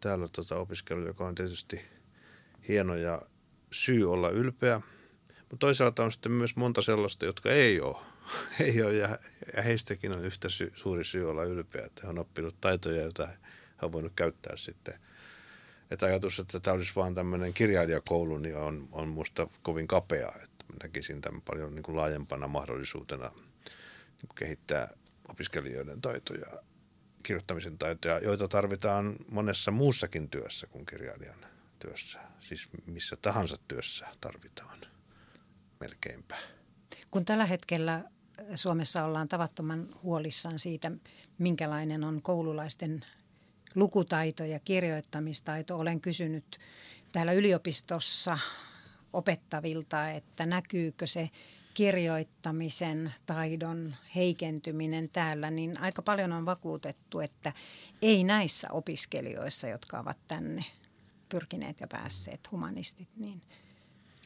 täällä 0.00 0.28
tota 0.28 0.56
opiskellut, 0.56 1.06
joka 1.06 1.26
on 1.26 1.34
tietysti 1.34 1.80
hieno 2.68 2.94
ja 2.94 3.22
syy 3.72 4.12
olla 4.12 4.30
ylpeä. 4.30 4.80
Mutta 5.38 5.56
toisaalta 5.56 6.04
on 6.04 6.12
sitten 6.12 6.32
myös 6.32 6.56
monta 6.56 6.82
sellaista, 6.82 7.26
jotka 7.26 7.50
ei 7.50 7.80
ole 7.80 7.96
ei 8.60 8.82
ole 8.82 8.94
ja, 8.94 9.18
ja 9.56 9.62
heistäkin 9.62 10.12
on 10.12 10.24
yhtä 10.24 10.48
sy- 10.48 10.72
suuri 10.74 11.04
syy 11.04 11.30
olla 11.30 11.44
ylpeä, 11.44 11.84
että 11.84 12.02
he 12.04 12.08
on 12.08 12.18
oppinut 12.18 12.60
taitoja, 12.60 13.02
joita 13.02 13.26
he 13.26 13.36
on 13.82 13.92
voinut 13.92 14.12
käyttää 14.16 14.56
sitten. 14.56 14.94
Että 15.90 16.06
ajatus, 16.06 16.38
että 16.38 16.60
tämä 16.60 16.74
olisi 16.74 16.92
vain 16.96 17.14
tämmöinen 17.14 17.54
kirjailijakoulu, 17.54 18.38
niin 18.38 18.56
on, 18.56 18.88
on 18.92 19.08
musta 19.08 19.48
kovin 19.62 19.88
kapea, 19.88 20.32
että 20.44 20.64
näkisin 20.82 21.20
tämän 21.20 21.42
paljon 21.42 21.74
niin 21.74 21.82
kuin 21.82 21.96
laajempana 21.96 22.48
mahdollisuutena 22.48 23.28
niin 23.28 24.28
kuin 24.28 24.34
kehittää 24.34 24.88
opiskelijoiden 25.28 26.00
taitoja, 26.00 26.46
kirjoittamisen 27.22 27.78
taitoja, 27.78 28.18
joita 28.18 28.48
tarvitaan 28.48 29.16
monessa 29.30 29.70
muussakin 29.70 30.30
työssä 30.30 30.66
kuin 30.66 30.86
kirjailijan 30.86 31.46
työssä. 31.78 32.20
Siis 32.38 32.68
missä 32.86 33.16
tahansa 33.22 33.56
työssä 33.68 34.06
tarvitaan 34.20 34.78
melkeinpä. 35.80 36.36
Kun 37.10 37.24
tällä 37.24 37.46
hetkellä 37.46 38.04
Suomessa 38.54 39.04
ollaan 39.04 39.28
tavattoman 39.28 39.88
huolissaan 40.02 40.58
siitä, 40.58 40.92
minkälainen 41.38 42.04
on 42.04 42.22
koululaisten 42.22 43.04
lukutaito 43.74 44.44
ja 44.44 44.60
kirjoittamistaito. 44.60 45.76
Olen 45.76 46.00
kysynyt 46.00 46.58
täällä 47.12 47.32
yliopistossa 47.32 48.38
opettavilta, 49.12 50.10
että 50.10 50.46
näkyykö 50.46 51.06
se 51.06 51.30
kirjoittamisen 51.74 53.14
taidon 53.26 53.94
heikentyminen 54.14 55.08
täällä, 55.08 55.50
niin 55.50 55.80
aika 55.80 56.02
paljon 56.02 56.32
on 56.32 56.46
vakuutettu, 56.46 57.20
että 57.20 57.52
ei 58.02 58.24
näissä 58.24 58.68
opiskelijoissa, 58.70 59.68
jotka 59.68 59.98
ovat 59.98 60.18
tänne 60.28 60.64
pyrkineet 61.28 61.80
ja 61.80 61.86
päässeet 61.88 62.50
humanistit, 62.52 63.08
niin 63.16 63.40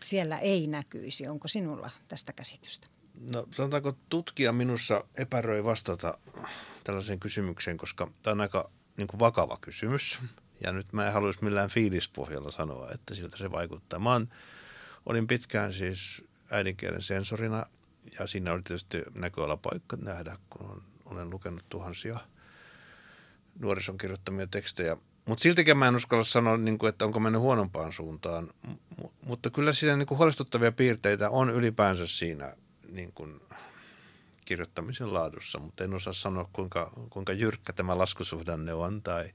siellä 0.02 0.38
ei 0.38 0.66
näkyisi. 0.66 1.28
Onko 1.28 1.48
sinulla 1.48 1.90
tästä 2.08 2.32
käsitystä? 2.32 2.99
No 3.30 3.46
sanotaanko 3.50 3.96
tutkija 4.08 4.52
minussa 4.52 5.04
epäröi 5.18 5.64
vastata 5.64 6.18
tällaiseen 6.84 7.20
kysymykseen, 7.20 7.76
koska 7.76 8.10
tämä 8.22 8.32
on 8.32 8.40
aika 8.40 8.70
niin 8.96 9.08
kuin 9.08 9.20
vakava 9.20 9.58
kysymys. 9.60 10.20
Ja 10.64 10.72
nyt 10.72 10.92
mä 10.92 11.06
en 11.06 11.12
haluaisi 11.12 11.44
millään 11.44 11.70
fiilispohjalla 11.70 12.50
sanoa, 12.50 12.90
että 12.90 13.14
siltä 13.14 13.36
se 13.36 13.50
vaikuttaa. 13.50 13.98
Mä 13.98 14.20
olin 15.06 15.26
pitkään 15.26 15.72
siis 15.72 16.24
äidinkielen 16.50 17.02
sensorina 17.02 17.66
ja 18.18 18.26
siinä 18.26 18.52
oli 18.52 18.62
tietysti 18.62 19.02
näköalapaikka 19.14 19.96
nähdä, 19.96 20.36
kun 20.50 20.82
olen 21.04 21.30
lukenut 21.30 21.64
tuhansia 21.68 22.18
nuorison 23.58 23.98
kirjoittamia 23.98 24.46
tekstejä. 24.46 24.96
Mutta 25.24 25.42
siltikään 25.42 25.78
mä 25.78 25.88
en 25.88 25.96
uskalla 25.96 26.24
sanoa, 26.24 26.56
niin 26.56 26.78
kuin, 26.78 26.88
että 26.88 27.04
onko 27.04 27.20
mennyt 27.20 27.40
huonompaan 27.40 27.92
suuntaan. 27.92 28.50
M- 28.68 29.04
mutta 29.26 29.50
kyllä 29.50 29.72
siinä 29.72 29.96
niin 29.96 30.06
kuin 30.06 30.18
huolestuttavia 30.18 30.72
piirteitä 30.72 31.30
on 31.30 31.50
ylipäänsä 31.50 32.06
siinä 32.06 32.54
niin 32.90 33.12
kuin 33.12 33.40
kirjoittamisen 34.50 35.14
laadussa, 35.14 35.58
mutta 35.58 35.84
en 35.84 35.94
osaa 35.94 36.12
sanoa 36.12 36.50
kuinka, 36.52 36.92
kuinka 37.10 37.32
jyrkkä 37.32 37.72
tämä 37.72 37.98
laskusuhdanne 37.98 38.74
on, 38.74 39.02
tai, 39.02 39.30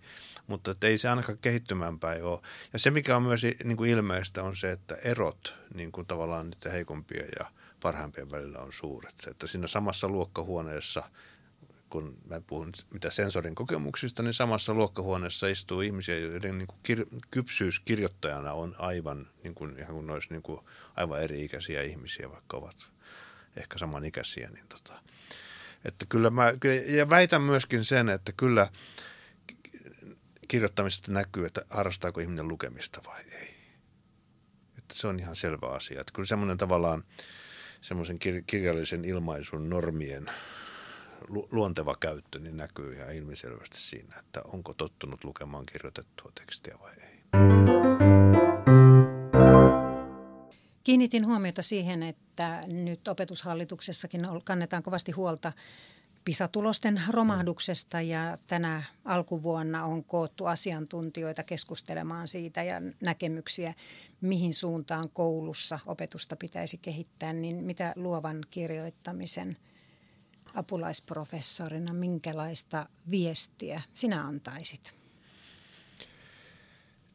mutta 0.47 0.71
että 0.71 0.87
ei 0.87 0.97
se 0.97 1.09
ainakaan 1.09 1.37
kehittymään 1.37 1.99
päin 1.99 2.23
ole. 2.23 2.41
Ja 2.73 2.79
se, 2.79 2.91
mikä 2.91 3.15
on 3.15 3.23
myös 3.23 3.41
niin 3.63 3.77
kuin 3.77 3.89
ilmeistä, 3.89 4.43
on 4.43 4.55
se, 4.55 4.71
että 4.71 4.95
erot 4.95 5.55
niin 5.73 5.91
kuin 5.91 6.07
tavallaan 6.07 6.49
niiden 6.49 6.71
heikompien 6.71 7.29
ja 7.39 7.45
parhaimpien 7.81 8.31
välillä 8.31 8.59
on 8.59 8.73
suuret. 8.73 9.15
Että 9.27 9.47
siinä 9.47 9.67
samassa 9.67 10.07
luokkahuoneessa, 10.07 11.03
kun 11.89 12.17
mä 12.25 12.41
puhun 12.47 12.71
mitä 12.89 13.09
sensorin 13.09 13.55
kokemuksista, 13.55 14.23
niin 14.23 14.33
samassa 14.33 14.73
luokkahuoneessa 14.73 15.47
istuu 15.47 15.81
ihmisiä, 15.81 16.19
joiden 16.19 16.57
niin 16.57 16.67
kuin 16.67 16.79
kir- 16.87 17.17
kypsyys 17.31 17.79
kirjoittajana 17.79 18.53
on 18.53 18.75
aivan, 18.77 19.27
niin 19.43 19.55
kuin, 19.55 19.79
ihan 19.79 19.93
kuin 19.93 20.09
olisi 20.09 20.27
niin 20.29 20.41
kuin 20.41 20.59
aivan 20.95 21.21
eri-ikäisiä 21.21 21.81
ihmisiä, 21.81 22.31
vaikka 22.31 22.57
ovat 22.57 22.94
ehkä 23.57 23.77
samanikäisiä, 23.77 24.49
niin 24.49 24.67
tota, 24.67 25.01
Että 25.85 26.05
kyllä 26.09 26.29
mä, 26.29 26.53
ja 26.87 27.09
väitän 27.09 27.41
myöskin 27.41 27.85
sen, 27.85 28.09
että 28.09 28.31
kyllä 28.37 28.67
kirjoittamista 30.47 31.11
näkyy, 31.11 31.45
että 31.45 31.65
harrastaako 31.69 32.19
ihminen 32.19 32.47
lukemista 32.47 33.01
vai 33.05 33.21
ei. 33.31 33.55
Että 34.77 34.95
se 34.95 35.07
on 35.07 35.19
ihan 35.19 35.35
selvä 35.35 35.67
asia. 35.67 36.01
Että 36.01 36.13
kyllä 36.13 36.27
semmoinen 36.27 36.57
tavallaan 36.57 37.03
semmoisen 37.81 38.19
kirjallisen 38.47 39.05
ilmaisun 39.05 39.69
normien 39.69 40.31
luonteva 41.51 41.95
käyttö 41.99 42.39
niin 42.39 42.57
näkyy 42.57 42.93
ihan 42.93 43.15
ilmiselvästi 43.15 43.77
siinä, 43.77 44.15
että 44.19 44.41
onko 44.53 44.73
tottunut 44.73 45.23
lukemaan 45.23 45.65
kirjoitettua 45.65 46.31
tekstiä 46.35 46.75
vai 46.81 46.93
ei. 47.01 47.64
Kiinnitin 50.85 51.25
huomiota 51.25 51.61
siihen, 51.61 52.03
että 52.03 52.63
nyt 52.67 53.07
opetushallituksessakin 53.07 54.27
kannetaan 54.43 54.83
kovasti 54.83 55.11
huolta 55.11 55.53
PISA-tulosten 56.25 57.01
romahduksesta 57.09 58.01
ja 58.01 58.37
tänä 58.47 58.83
alkuvuonna 59.05 59.85
on 59.85 60.03
koottu 60.03 60.45
asiantuntijoita 60.45 61.43
keskustelemaan 61.43 62.27
siitä 62.27 62.63
ja 62.63 62.81
näkemyksiä, 63.01 63.73
mihin 64.21 64.53
suuntaan 64.53 65.09
koulussa 65.09 65.79
opetusta 65.85 66.35
pitäisi 66.35 66.77
kehittää, 66.77 67.33
niin 67.33 67.63
mitä 67.63 67.93
luovan 67.95 68.45
kirjoittamisen 68.51 69.57
apulaisprofessorina, 70.53 71.93
minkälaista 71.93 72.89
viestiä 73.11 73.81
sinä 73.93 74.27
antaisit? 74.27 75.04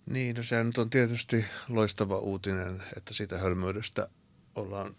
Niin, 0.06 0.36
no 0.36 0.42
sehän 0.42 0.66
nyt 0.66 0.78
on 0.78 0.90
tietysti 0.90 1.44
loistava 1.68 2.18
uutinen, 2.18 2.82
että 2.96 3.14
sitä 3.14 3.38
hölmöydestä 3.38 4.08
ollaan, 4.54 4.96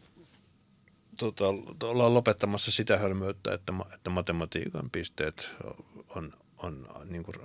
tota, 1.18 1.46
ollaan 1.84 2.14
lopettamassa 2.14 2.72
sitä 2.72 2.98
hölmöyttä, 2.98 3.54
että, 3.54 3.74
että 3.94 4.10
matematiikan 4.10 4.90
pisteet 4.90 5.56
on, 6.16 6.34
on 6.58 6.88
niin 7.06 7.24
kuin 7.24 7.36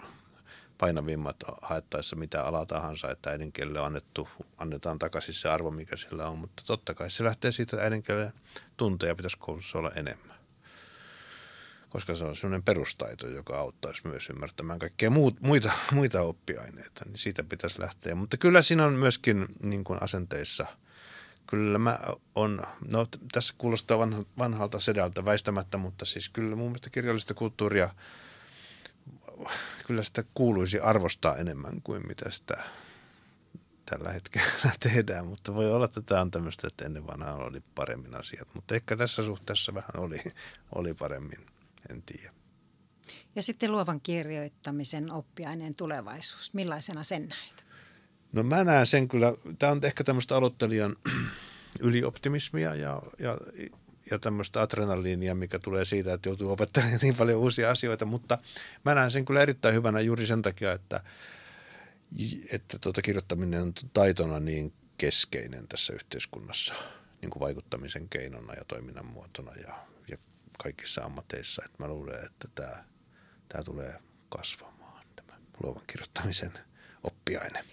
painavimmat 0.79 1.37
haettaessa 1.63 2.17
mitä 2.17 2.43
ala 2.43 2.67
tahansa, 2.67 3.11
että 3.11 3.31
äidinkielelle 3.31 3.81
annettu, 3.81 4.29
annetaan 4.59 4.99
takaisin 4.99 5.35
se 5.35 5.49
arvo, 5.49 5.71
mikä 5.71 5.97
sillä 5.97 6.29
on. 6.29 6.39
Mutta 6.39 6.63
totta 6.67 6.95
kai 6.95 7.11
se 7.11 7.25
lähtee 7.25 7.53
siitä, 7.53 7.77
että 7.77 7.85
äidinkielen 7.85 8.33
tunteja 8.77 9.15
pitäisi 9.15 9.39
koulussa 9.39 9.79
olla 9.79 9.91
enemmän 9.91 10.37
koska 11.97 12.15
se 12.15 12.25
on 12.25 12.37
sellainen 12.37 12.62
perustaito, 12.62 13.29
joka 13.29 13.59
auttaisi 13.59 14.07
myös 14.09 14.31
ymmärtämään 14.31 14.79
kaikkea 14.79 15.11
muut, 15.11 15.41
muita, 15.41 15.73
muita 15.93 16.23
oppiaineita, 16.23 17.05
niin 17.05 17.19
siitä 17.19 17.45
pitäisi 17.45 17.81
lähteä. 17.81 18.15
Mutta 18.15 18.37
kyllä 18.37 18.62
siinä 18.62 18.87
on 18.87 18.93
myöskin 18.93 19.47
niin 19.62 19.85
kuin 19.85 20.03
asenteissa, 20.03 20.67
kyllä 21.47 21.79
mä 21.79 21.99
on, 22.35 22.62
no 22.93 23.07
tässä 23.33 23.55
kuulostaa 23.59 23.99
vanha, 23.99 24.25
vanhalta 24.38 24.81
sedältä 24.81 25.25
väistämättä, 25.25 25.79
mutta 25.79 26.05
siis 26.05 26.29
kyllä 26.29 26.57
mun 26.57 26.67
mielestä 26.67 26.91
kirjallista 26.91 27.35
kulttuuria, 27.35 27.91
kyllä 29.87 30.03
sitä 30.03 30.25
kuuluisi 30.35 30.81
arvostaa 30.81 31.37
enemmän 31.37 31.83
kuin 31.85 32.07
mitä 32.07 32.31
sitä 32.31 32.62
tällä 33.87 34.12
hetkellä 34.12 34.71
tehdään, 34.81 35.26
mutta 35.26 35.55
voi 35.55 35.73
olla, 35.73 35.85
että 35.85 36.03
tämä 36.03 36.21
on 36.21 36.31
tämmöistä, 36.31 36.67
että 36.67 36.85
ennen 36.85 37.07
vanhaa 37.07 37.35
oli 37.35 37.62
paremmin 37.75 38.15
asiat, 38.15 38.49
mutta 38.55 38.75
ehkä 38.75 38.97
tässä 38.97 39.23
suhteessa 39.23 39.75
vähän 39.75 39.97
oli, 39.97 40.23
oli 40.75 40.95
paremmin 40.95 41.56
en 41.90 42.02
tiedä. 42.02 42.33
Ja 43.35 43.43
sitten 43.43 43.73
luovan 43.73 44.00
kirjoittamisen 44.00 45.12
oppiaineen 45.12 45.75
tulevaisuus, 45.75 46.55
millaisena 46.55 47.02
sen 47.02 47.28
näet? 47.28 47.66
No 48.33 48.43
mä 48.43 48.64
näen 48.64 48.87
sen 48.87 49.09
kyllä, 49.09 49.33
tämä 49.59 49.73
on 49.73 49.81
ehkä 49.85 50.05
tämmöistä 50.05 50.37
aloittelijan 50.37 50.97
ylioptimismia 51.81 52.75
ja, 52.75 53.02
ja, 53.19 53.37
ja 54.11 54.19
tämmöistä 54.19 54.62
adrenaliinia, 54.62 55.35
mikä 55.35 55.59
tulee 55.59 55.85
siitä, 55.85 56.14
että 56.14 56.28
joutuu 56.28 56.50
opettelemaan 56.50 56.99
niin 57.02 57.14
paljon 57.14 57.40
uusia 57.40 57.71
asioita, 57.71 58.05
mutta 58.05 58.38
mä 58.85 58.95
näen 58.95 59.11
sen 59.11 59.25
kyllä 59.25 59.40
erittäin 59.40 59.75
hyvänä 59.75 60.00
juuri 60.00 60.26
sen 60.26 60.43
takia, 60.43 60.73
että, 60.73 61.00
että 62.52 62.78
tuota 62.78 63.02
kirjoittaminen 63.02 63.62
on 63.62 63.73
taitona 63.93 64.40
niin 64.40 64.73
keskeinen 64.99 65.69
tässä 65.69 65.93
yhteiskunnassa 65.93 66.75
niin 67.23 67.31
kuin 67.31 67.40
vaikuttamisen 67.40 68.09
keinona 68.09 68.55
ja 68.55 68.64
toiminnan 68.64 69.07
muotona 69.07 69.52
ja, 69.66 69.87
kaikissa 70.63 71.04
ammateissa. 71.04 71.63
Että 71.65 71.83
mä 71.83 71.89
luulen, 71.89 72.25
että 72.26 72.49
tämä, 72.54 72.85
tämä 73.49 73.65
tulee 73.65 73.95
kasvamaan, 74.28 75.07
tämä 75.17 75.39
luovan 75.63 75.83
kirjoittamisen 75.87 76.52
oppiaine. 77.04 77.65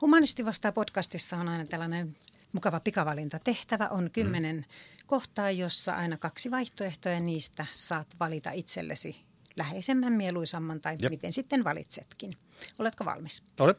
Humanisti 0.00 0.44
vastaa 0.44 0.72
podcastissa 0.72 1.36
on 1.36 1.48
aina 1.48 1.64
tällainen 1.64 2.16
mukava 2.52 2.80
pikavalinta. 2.80 3.38
Tehtävä 3.38 3.88
on 3.88 4.10
kymmenen 4.10 4.56
mm. 4.56 4.64
kohtaa, 5.06 5.50
jossa 5.50 5.92
aina 5.92 6.16
kaksi 6.16 6.50
vaihtoehtoa 6.50 7.12
ja 7.12 7.20
niistä 7.20 7.66
saat 7.70 8.16
valita 8.20 8.50
itsellesi 8.50 9.26
läheisemmän, 9.56 10.12
mieluisamman 10.12 10.80
tai 10.80 10.96
Jep. 11.00 11.10
miten 11.10 11.32
sitten 11.32 11.64
valitsetkin. 11.64 12.36
Oletko 12.78 13.04
valmis? 13.04 13.42
Olet. 13.60 13.78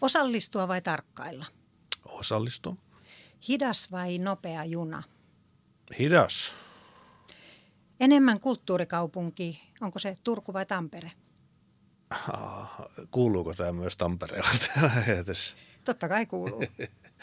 Osallistua 0.00 0.68
vai 0.68 0.82
tarkkailla? 0.82 1.46
Osallistua. 2.04 2.76
Hidas 3.48 3.92
vai 3.92 4.18
nopea 4.18 4.64
juna? 4.64 5.02
Hidas. 5.98 6.56
Enemmän 8.00 8.40
kulttuurikaupunki, 8.40 9.62
onko 9.80 9.98
se 9.98 10.16
Turku 10.24 10.52
vai 10.52 10.66
Tampere? 10.66 11.12
Ah, 12.10 12.80
kuuluuko 13.10 13.54
tämä 13.54 13.72
myös 13.72 13.96
Tampereella 13.96 14.50
Totta 15.84 16.08
kai 16.08 16.26
kuuluu. 16.26 16.62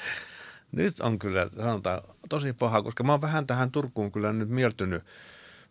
nyt 0.72 1.00
on 1.00 1.20
kyllä, 1.20 1.50
sanotaan, 1.50 2.02
tosi 2.30 2.54
paha, 2.54 2.82
koska 2.82 3.04
mä 3.04 3.12
oon 3.12 3.22
vähän 3.22 3.48
tähän 3.48 3.72
Turkuun 3.72 4.12
kyllä 4.12 4.34
nyt 4.34 4.50
mieltynyt. 4.50 5.04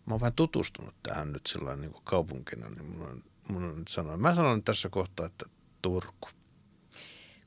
Mä 0.07 0.15
oon 0.15 0.21
vähän 0.21 0.33
tutustunut 0.33 0.95
tähän 1.03 1.33
nyt 1.33 1.47
sillä 1.47 1.77
niin 1.77 1.95
kaupunkina, 2.05 2.69
niin 2.69 2.85
mun 2.85 3.09
on, 3.09 3.25
mun 3.49 3.65
on 3.65 3.79
nyt 3.79 3.89
sanoa. 3.89 4.17
Mä 4.17 4.35
sanon 4.35 4.63
tässä 4.63 4.89
kohtaa, 4.89 5.27
että 5.27 5.45
Turku. 5.83 6.29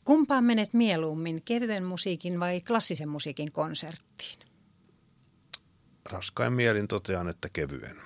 Kumpaan 0.10 0.44
menet 0.44 0.74
mieluummin, 0.74 1.42
kevyen 1.44 1.84
musiikin 1.84 2.40
vai 2.40 2.62
klassisen 2.62 3.10
musiikin 3.10 3.52
konserttiin? 3.52 4.40
Raskain 6.12 6.54
mielin 6.54 6.88
totean, 6.88 7.28
että 7.28 7.50
kevyen. 7.54 7.98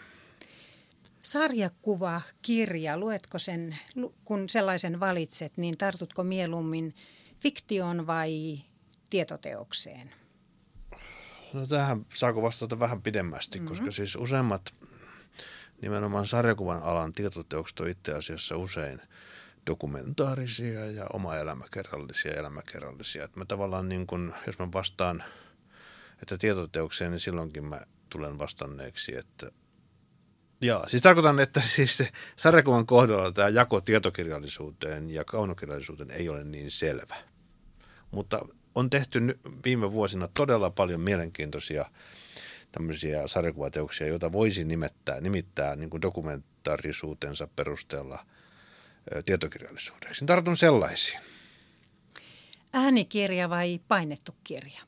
Sarjakuva, 1.22 2.22
kirja, 2.42 2.98
luetko 2.98 3.40
sen, 3.40 3.78
kun 4.26 4.50
sellaisen 4.50 5.00
valitset, 5.00 5.58
niin 5.58 5.78
tartutko 5.78 6.24
mieluummin 6.24 6.96
fiktioon 7.40 8.08
vai 8.08 8.60
tietoteokseen? 9.10 10.12
No 11.54 11.68
tähän 11.68 12.06
saako 12.16 12.42
vastata 12.42 12.80
vähän 12.80 13.02
pidemmästi, 13.02 13.60
mm-hmm. 13.60 13.70
koska 13.70 13.92
siis 13.92 14.16
useimmat 14.16 14.74
nimenomaan 15.82 16.28
sarjakuvan 16.28 16.84
alan 16.84 17.14
tietoteokset 17.14 17.80
on 17.80 17.90
itse 17.90 18.14
asiassa 18.14 18.58
usein– 18.58 19.02
dokumentaarisia 19.68 20.86
ja 20.86 21.06
oma 21.14 21.36
elämäkerrallisia 21.36 22.34
elämäkerrallisia. 22.34 23.24
Että 23.24 23.40
mä 23.40 23.46
tavallaan 23.46 23.90
niin 23.90 24.08
kun, 24.08 24.34
jos 24.48 24.60
mä 24.60 24.68
vastaan, 24.74 25.24
että 26.22 26.38
tietoteokseen, 26.38 27.12
niin 27.12 27.20
silloinkin 27.20 27.66
mä 27.66 27.82
tulen 28.10 28.40
vastanneeksi, 28.40 29.18
että 29.18 29.48
Joo, 30.62 30.84
siis 30.88 31.04
tarkoitan, 31.04 31.40
että 31.40 31.62
siis 31.62 31.98
se 31.98 32.10
sarjakuvan 32.36 32.86
kohdalla 32.86 33.32
tämä 33.32 33.50
jako 33.50 33.82
tietokirjallisuuteen 33.82 35.10
ja 35.10 35.24
kaunokirjallisuuteen 35.24 36.12
ei 36.12 36.30
ole 36.30 36.44
niin 36.44 36.72
selvä. 36.72 37.16
Mutta 38.12 38.40
on 38.76 38.90
tehty 38.90 39.40
viime 39.66 39.92
vuosina 39.92 40.28
todella 40.34 40.70
paljon 40.70 41.02
mielenkiintoisia 41.02 41.86
tämmöisiä 42.72 43.28
sarjakuvateoksia, 43.28 44.08
joita 44.08 44.32
voisi 44.32 44.64
nimettää, 44.64 45.22
nimittää 45.22 45.76
niin 45.76 45.90
kuin 45.90 46.02
dokumentaarisuutensa 46.02 47.48
perusteella– 47.56 48.26
tietokirjallisuudeksi. 49.26 50.26
Tartun 50.26 50.58
sellaisiin. 50.58 51.20
Äänikirja 52.74 53.50
vai 53.50 53.80
painettu 53.88 54.36
kirja? 54.44 54.82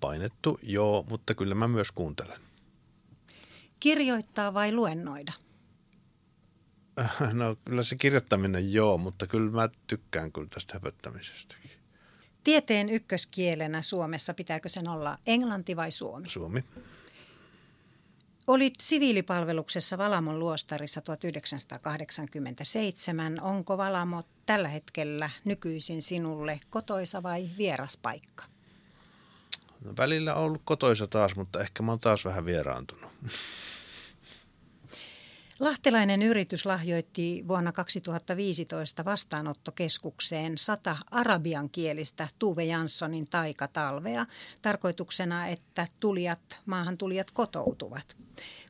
Painettu, 0.00 0.58
joo, 0.62 1.04
mutta 1.08 1.34
kyllä 1.34 1.54
mä 1.54 1.68
myös 1.68 1.92
kuuntelen. 1.92 2.40
Kirjoittaa 3.80 4.54
vai 4.54 4.72
luennoida? 4.72 5.32
No 7.32 7.56
kyllä 7.64 7.82
se 7.82 7.96
kirjoittaminen 7.96 8.72
joo, 8.72 8.98
mutta 8.98 9.26
kyllä 9.26 9.50
mä 9.50 9.68
tykkään 9.86 10.32
kyllä 10.32 10.48
tästä 10.54 10.74
höpöttämisestäkin. 10.74 11.70
Tieteen 12.44 12.90
ykköskielenä 12.90 13.82
Suomessa 13.82 14.34
pitääkö 14.34 14.68
sen 14.68 14.88
olla 14.88 15.18
englanti 15.26 15.76
vai 15.76 15.90
suomi? 15.90 16.28
Suomi. 16.28 16.64
Olit 18.50 18.74
siviilipalveluksessa 18.80 19.98
Valamon 19.98 20.38
luostarissa 20.38 21.00
1987. 21.00 23.40
Onko 23.40 23.78
Valamo 23.78 24.22
tällä 24.46 24.68
hetkellä 24.68 25.30
nykyisin 25.44 26.02
sinulle 26.02 26.60
kotoisa 26.70 27.22
vai 27.22 27.50
vieras 27.58 27.96
paikka? 27.96 28.44
No, 29.84 29.92
välillä 29.96 30.34
on 30.34 30.44
ollut 30.44 30.62
kotoisa 30.64 31.06
taas, 31.06 31.36
mutta 31.36 31.60
ehkä 31.60 31.82
mä 31.82 31.92
oon 31.92 32.00
taas 32.00 32.24
vähän 32.24 32.44
vieraantunut. 32.44 33.12
Lahtelainen 35.60 36.22
yritys 36.22 36.66
lahjoitti 36.66 37.44
vuonna 37.48 37.72
2015 37.72 39.04
vastaanottokeskukseen 39.04 40.58
sata 40.58 40.96
arabiankielistä 41.10 42.28
Tuve 42.38 42.64
Janssonin 42.64 43.24
taikatalvea 43.30 44.26
tarkoituksena, 44.62 45.46
että 45.46 45.86
tulijat, 46.00 46.60
maahan 46.66 46.98
tulijat 46.98 47.30
kotoutuvat. 47.30 48.16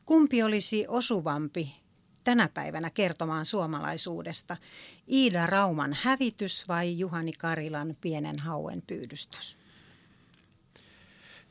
Kumpi 0.05 0.43
olisi 0.43 0.85
osuvampi 0.87 1.75
tänä 2.23 2.49
päivänä 2.53 2.89
kertomaan 2.89 3.45
suomalaisuudesta? 3.45 4.57
Iida 5.11 5.47
Rauman 5.47 5.97
hävitys 6.01 6.67
vai 6.67 6.99
Juhani 6.99 7.33
Karilan 7.33 7.97
pienen 8.01 8.39
hauen 8.39 8.83
pyydystys? 8.87 9.57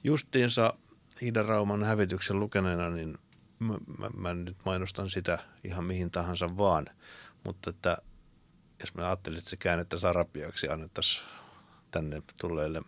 Justiinsa 0.05 0.75
Iida 1.23 1.43
Rauman 1.43 1.85
hävityksen 1.85 2.41
lukeneena, 2.41 2.91
niin 2.91 3.19
mä, 3.61 3.75
mä, 3.99 4.11
mä 4.17 4.35
nyt 4.35 4.57
mainostan 4.65 5.11
sitä 5.11 5.39
ihan 5.65 5.85
mihin 5.85 6.11
tahansa 6.11 6.57
vaan, 6.57 6.87
mutta 7.45 7.71
että 7.71 7.97
jos 8.81 8.95
mä 8.95 9.07
ajattelin, 9.07 9.39
että 9.39 9.51
se 9.51 9.57
käännettäisiin 9.57 10.11
arabiaksi 10.11 10.69
annettaisiin 10.69 11.27
tänne 11.91 12.23
tulleille 12.41 12.83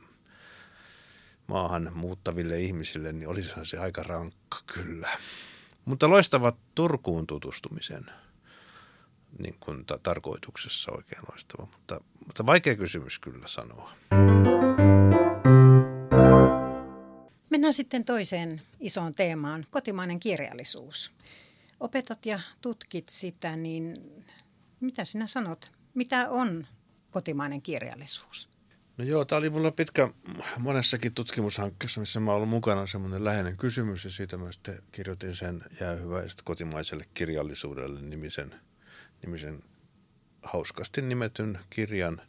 maahan 1.46 1.90
muuttaville 1.94 2.60
ihmisille, 2.60 3.12
niin 3.12 3.28
olisihan 3.28 3.66
se 3.66 3.78
aika 3.78 4.02
rankka 4.02 4.58
kyllä. 4.66 5.08
Mutta 5.84 6.10
loistava 6.10 6.52
Turkuun 6.74 7.26
tutustumisen 7.26 8.06
niin 9.38 9.56
kuin 9.60 9.86
ta- 9.86 9.98
tarkoituksessa 10.02 10.92
oikein 10.92 11.22
loistava, 11.30 11.66
mutta, 11.72 12.00
mutta 12.26 12.46
vaikea 12.46 12.76
kysymys 12.76 13.18
kyllä 13.18 13.46
sanoa. 13.46 13.92
Mennään 17.52 17.72
sitten 17.72 18.04
toiseen 18.04 18.62
isoon 18.80 19.14
teemaan, 19.14 19.66
kotimainen 19.70 20.20
kirjallisuus. 20.20 21.12
Opetat 21.80 22.26
ja 22.26 22.40
tutkit 22.60 23.08
sitä, 23.08 23.56
niin 23.56 23.96
mitä 24.80 25.04
sinä 25.04 25.26
sanot? 25.26 25.70
Mitä 25.94 26.30
on 26.30 26.66
kotimainen 27.10 27.62
kirjallisuus? 27.62 28.48
No 28.98 29.04
joo, 29.04 29.24
tämä 29.24 29.38
oli 29.38 29.50
mulla 29.50 29.70
pitkä 29.70 30.08
monessakin 30.58 31.14
tutkimushankkeessa, 31.14 32.00
missä 32.00 32.20
mä 32.20 32.32
ollut 32.32 32.48
mukana 32.48 32.86
semmoinen 32.86 33.24
läheinen 33.24 33.56
kysymys 33.56 34.04
ja 34.04 34.10
siitä 34.10 34.36
mä 34.36 34.52
sitten 34.52 34.82
kirjoitin 34.92 35.36
sen 35.36 35.64
jäähyväiset 35.80 36.42
kotimaiselle 36.42 37.04
kirjallisuudelle 37.14 38.00
nimisen, 38.00 38.54
nimisen 39.22 39.62
hauskasti 40.42 41.02
nimetyn 41.02 41.58
kirjan, 41.70 42.22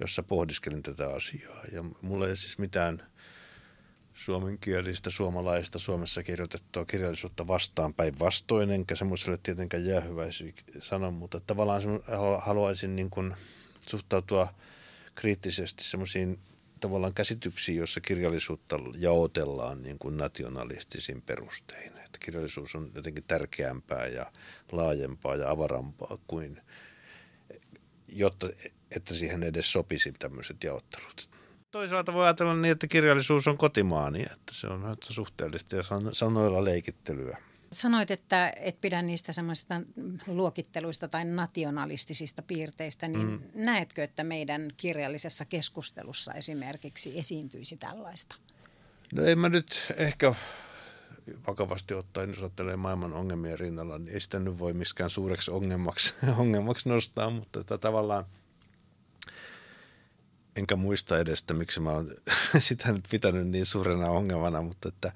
jossa 0.00 0.22
pohdiskelin 0.22 0.82
tätä 0.82 1.08
asiaa. 1.14 1.64
Ja 1.72 1.84
mulla 2.02 2.28
ei 2.28 2.36
siis 2.36 2.58
mitään 2.58 3.02
suomenkielistä, 4.18 5.10
suomalaista, 5.10 5.78
Suomessa 5.78 6.22
kirjoitettua 6.22 6.84
kirjallisuutta 6.84 7.46
vastaan 7.46 7.94
päinvastoin, 7.94 8.70
enkä 8.70 8.94
semmoiselle 8.94 9.38
tietenkään 9.42 9.86
jäähyväisiä 9.86 10.52
sanon, 10.78 11.14
mutta 11.14 11.40
tavallaan 11.40 11.82
haluaisin 12.38 12.96
niin 12.96 13.10
kuin 13.10 13.36
suhtautua 13.88 14.54
kriittisesti 15.14 15.84
semmoisiin 15.84 16.38
tavallaan 16.80 17.14
käsityksiin, 17.14 17.78
joissa 17.78 18.00
kirjallisuutta 18.00 18.76
jaotellaan 18.98 19.82
niin 19.82 19.98
kuin 19.98 20.16
nationalistisin 20.16 21.22
perustein. 21.22 21.88
Että 21.98 22.18
kirjallisuus 22.20 22.74
on 22.74 22.90
jotenkin 22.94 23.24
tärkeämpää 23.24 24.06
ja 24.06 24.32
laajempaa 24.72 25.36
ja 25.36 25.50
avarampaa 25.50 26.18
kuin, 26.26 26.60
jotta, 28.08 28.48
että 28.90 29.14
siihen 29.14 29.42
edes 29.42 29.72
sopisi 29.72 30.12
tämmöiset 30.12 30.64
jaottelut. 30.64 31.37
Toisaalta 31.70 32.14
voi 32.14 32.24
ajatella 32.24 32.54
niin, 32.54 32.72
että 32.72 32.86
kirjallisuus 32.86 33.48
on 33.48 33.58
kotimaani, 33.58 34.22
että 34.22 34.52
se 34.52 34.66
on 34.66 34.96
suhteellista 35.02 35.76
ja 35.76 35.82
sanoilla 36.12 36.64
leikittelyä. 36.64 37.38
Sanoit, 37.72 38.10
että 38.10 38.52
et 38.56 38.80
pidä 38.80 39.02
niistä 39.02 39.32
semmoisista 39.32 39.80
luokitteluista 40.26 41.08
tai 41.08 41.24
nationalistisista 41.24 42.42
piirteistä, 42.42 43.08
niin 43.08 43.28
mm. 43.30 43.40
näetkö, 43.54 44.04
että 44.04 44.24
meidän 44.24 44.68
kirjallisessa 44.76 45.44
keskustelussa 45.44 46.32
esimerkiksi 46.32 47.18
esiintyisi 47.18 47.76
tällaista? 47.76 48.36
No 49.12 49.24
ei 49.24 49.36
mä 49.36 49.48
nyt 49.48 49.92
ehkä 49.96 50.34
vakavasti 51.46 51.94
ottaen, 51.94 52.30
jos 52.30 52.38
ajattelee 52.38 52.76
maailman 52.76 53.12
ongelmien 53.12 53.58
rinnalla, 53.58 53.98
niin 53.98 54.14
ei 54.14 54.20
sitä 54.20 54.38
nyt 54.38 54.58
voi 54.58 54.72
miskään 54.72 55.10
suureksi 55.10 55.50
ongelmaksi, 55.50 56.14
ongelmaksi 56.38 56.88
nostaa, 56.88 57.30
mutta 57.30 57.60
että 57.60 57.78
tavallaan– 57.78 58.24
enkä 60.58 60.76
muista 60.76 61.18
edestä, 61.18 61.54
miksi 61.54 61.80
mä 61.80 61.90
oon 61.90 62.14
sitä 62.58 62.92
nyt 62.92 63.04
pitänyt 63.10 63.48
niin 63.48 63.66
suurena 63.66 64.10
ongelmana, 64.10 64.62
mutta 64.62 64.88
että 64.88 65.12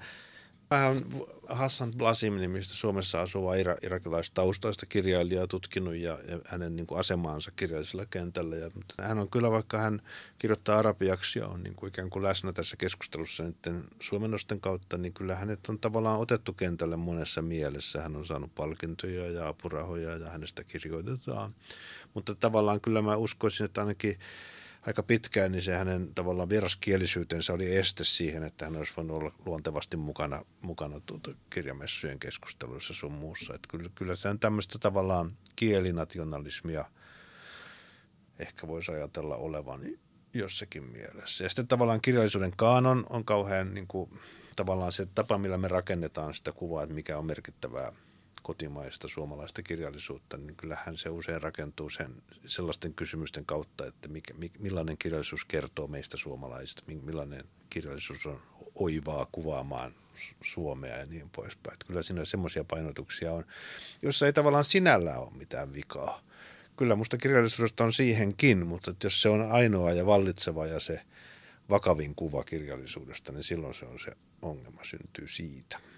vähän 0.69 1.05
Hassan 1.49 1.91
Blasim 1.97 2.35
nimistä 2.35 2.73
Suomessa 2.73 3.21
asuva 3.21 3.55
ira, 3.55 3.75
irakilaistaustaista 3.81 4.85
kirjailijaa 4.85 5.47
tutkinut 5.47 5.95
ja, 5.95 6.17
ja 6.27 6.39
hänen 6.45 6.75
niin 6.75 6.87
kuin 6.87 6.99
asemaansa 6.99 7.51
kirjallisella 7.55 8.05
kentällä. 8.05 8.55
Ja, 8.55 8.71
hän 9.01 9.19
on 9.19 9.29
kyllä, 9.29 9.51
vaikka 9.51 9.77
hän 9.77 10.01
kirjoittaa 10.37 10.79
arabiaksi 10.79 11.39
ja 11.39 11.47
on 11.47 11.63
niin 11.63 11.75
kuin 11.75 11.87
ikään 11.87 12.09
kuin 12.09 12.23
läsnä 12.23 12.53
tässä 12.53 12.77
keskustelussa 12.77 13.43
nyt 13.43 13.57
suomennosten 13.99 14.61
kautta, 14.61 14.97
niin 14.97 15.13
kyllä 15.13 15.35
hänet 15.35 15.69
on 15.69 15.79
tavallaan 15.79 16.19
otettu 16.19 16.53
kentälle 16.53 16.95
monessa 16.95 17.41
mielessä. 17.41 18.01
Hän 18.01 18.15
on 18.15 18.25
saanut 18.25 18.55
palkintoja 18.55 19.31
ja 19.31 19.47
apurahoja 19.47 20.17
ja 20.17 20.29
hänestä 20.29 20.63
kirjoitetaan. 20.63 21.55
Mutta 22.13 22.35
tavallaan 22.35 22.81
kyllä 22.81 23.01
mä 23.01 23.15
uskoisin, 23.15 23.65
että 23.65 23.81
ainakin– 23.81 24.19
aika 24.87 25.03
pitkään, 25.03 25.51
niin 25.51 25.61
se 25.61 25.75
hänen 25.75 26.15
tavallaan 26.15 26.49
vieraskielisyytensä 26.49 27.53
oli 27.53 27.75
este 27.75 28.03
siihen, 28.03 28.43
että 28.43 28.65
hän 28.65 28.75
olisi 28.75 28.93
voinut 28.97 29.17
olla 29.17 29.33
luontevasti 29.45 29.97
mukana, 29.97 30.45
mukana 30.61 30.99
tuota 31.05 31.31
kirjamessujen 31.49 32.19
keskusteluissa 32.19 32.93
sun 32.93 33.11
muussa. 33.11 33.55
Että 33.55 33.67
kyllä, 33.71 33.89
kyllä 33.95 34.15
se 34.15 34.29
on 34.29 34.39
tämmöistä 34.39 34.79
tavallaan 34.79 35.37
kielinationalismia 35.55 36.85
ehkä 38.39 38.67
voisi 38.67 38.91
ajatella 38.91 39.35
olevan 39.35 39.81
jossakin 40.33 40.83
mielessä. 40.83 41.43
Ja 41.43 41.49
sitten 41.49 41.67
tavallaan 41.67 42.01
kirjallisuuden 42.01 42.53
kaanon 42.55 43.05
on 43.09 43.25
kauhean 43.25 43.73
niin 43.73 43.87
kuin, 43.87 44.19
tavallaan 44.55 44.91
se 44.91 45.05
tapa, 45.05 45.37
millä 45.37 45.57
me 45.57 45.67
rakennetaan 45.67 46.33
sitä 46.33 46.51
kuvaa, 46.51 46.83
että 46.83 46.95
mikä 46.95 47.17
on 47.17 47.25
merkittävää– 47.25 47.91
kotimaista 48.43 49.07
suomalaista 49.07 49.63
kirjallisuutta, 49.63 50.37
niin 50.37 50.55
kyllähän 50.55 50.97
se 50.97 51.09
usein 51.09 51.41
rakentuu 51.41 51.89
sen 51.89 52.23
sellaisten 52.47 52.93
kysymysten 52.93 53.45
kautta, 53.45 53.85
että 53.85 54.07
mikä, 54.07 54.33
millainen 54.59 54.97
kirjallisuus 54.97 55.45
kertoo 55.45 55.87
meistä 55.87 56.17
suomalaisista, 56.17 56.83
millainen 56.87 57.43
kirjallisuus 57.69 58.25
on 58.25 58.41
oivaa 58.75 59.27
kuvaamaan 59.31 59.95
Suomea 60.41 60.97
ja 60.97 61.05
niin 61.05 61.29
poispäin. 61.29 61.73
Että 61.73 61.85
kyllä 61.87 62.01
siinä 62.01 62.25
semmoisia 62.25 62.63
painotuksia 62.63 63.33
on, 63.33 63.43
jossa 64.01 64.25
ei 64.25 64.33
tavallaan 64.33 64.63
sinällä 64.63 65.17
ole 65.17 65.31
mitään 65.37 65.73
vikaa. 65.73 66.21
Kyllä 66.77 66.95
musta 66.95 67.17
kirjallisuudesta 67.17 67.83
on 67.83 67.93
siihenkin, 67.93 68.67
mutta 68.67 68.91
että 68.91 69.05
jos 69.05 69.21
se 69.21 69.29
on 69.29 69.51
ainoa 69.51 69.93
ja 69.93 70.05
vallitseva 70.05 70.67
ja 70.67 70.79
se 70.79 71.01
vakavin 71.69 72.15
kuva 72.15 72.43
kirjallisuudesta, 72.43 73.31
niin 73.31 73.43
silloin 73.43 73.73
se 73.73 73.85
on 73.85 73.99
se 73.99 74.11
ongelma 74.41 74.83
syntyy 74.83 75.27
siitä. 75.27 75.92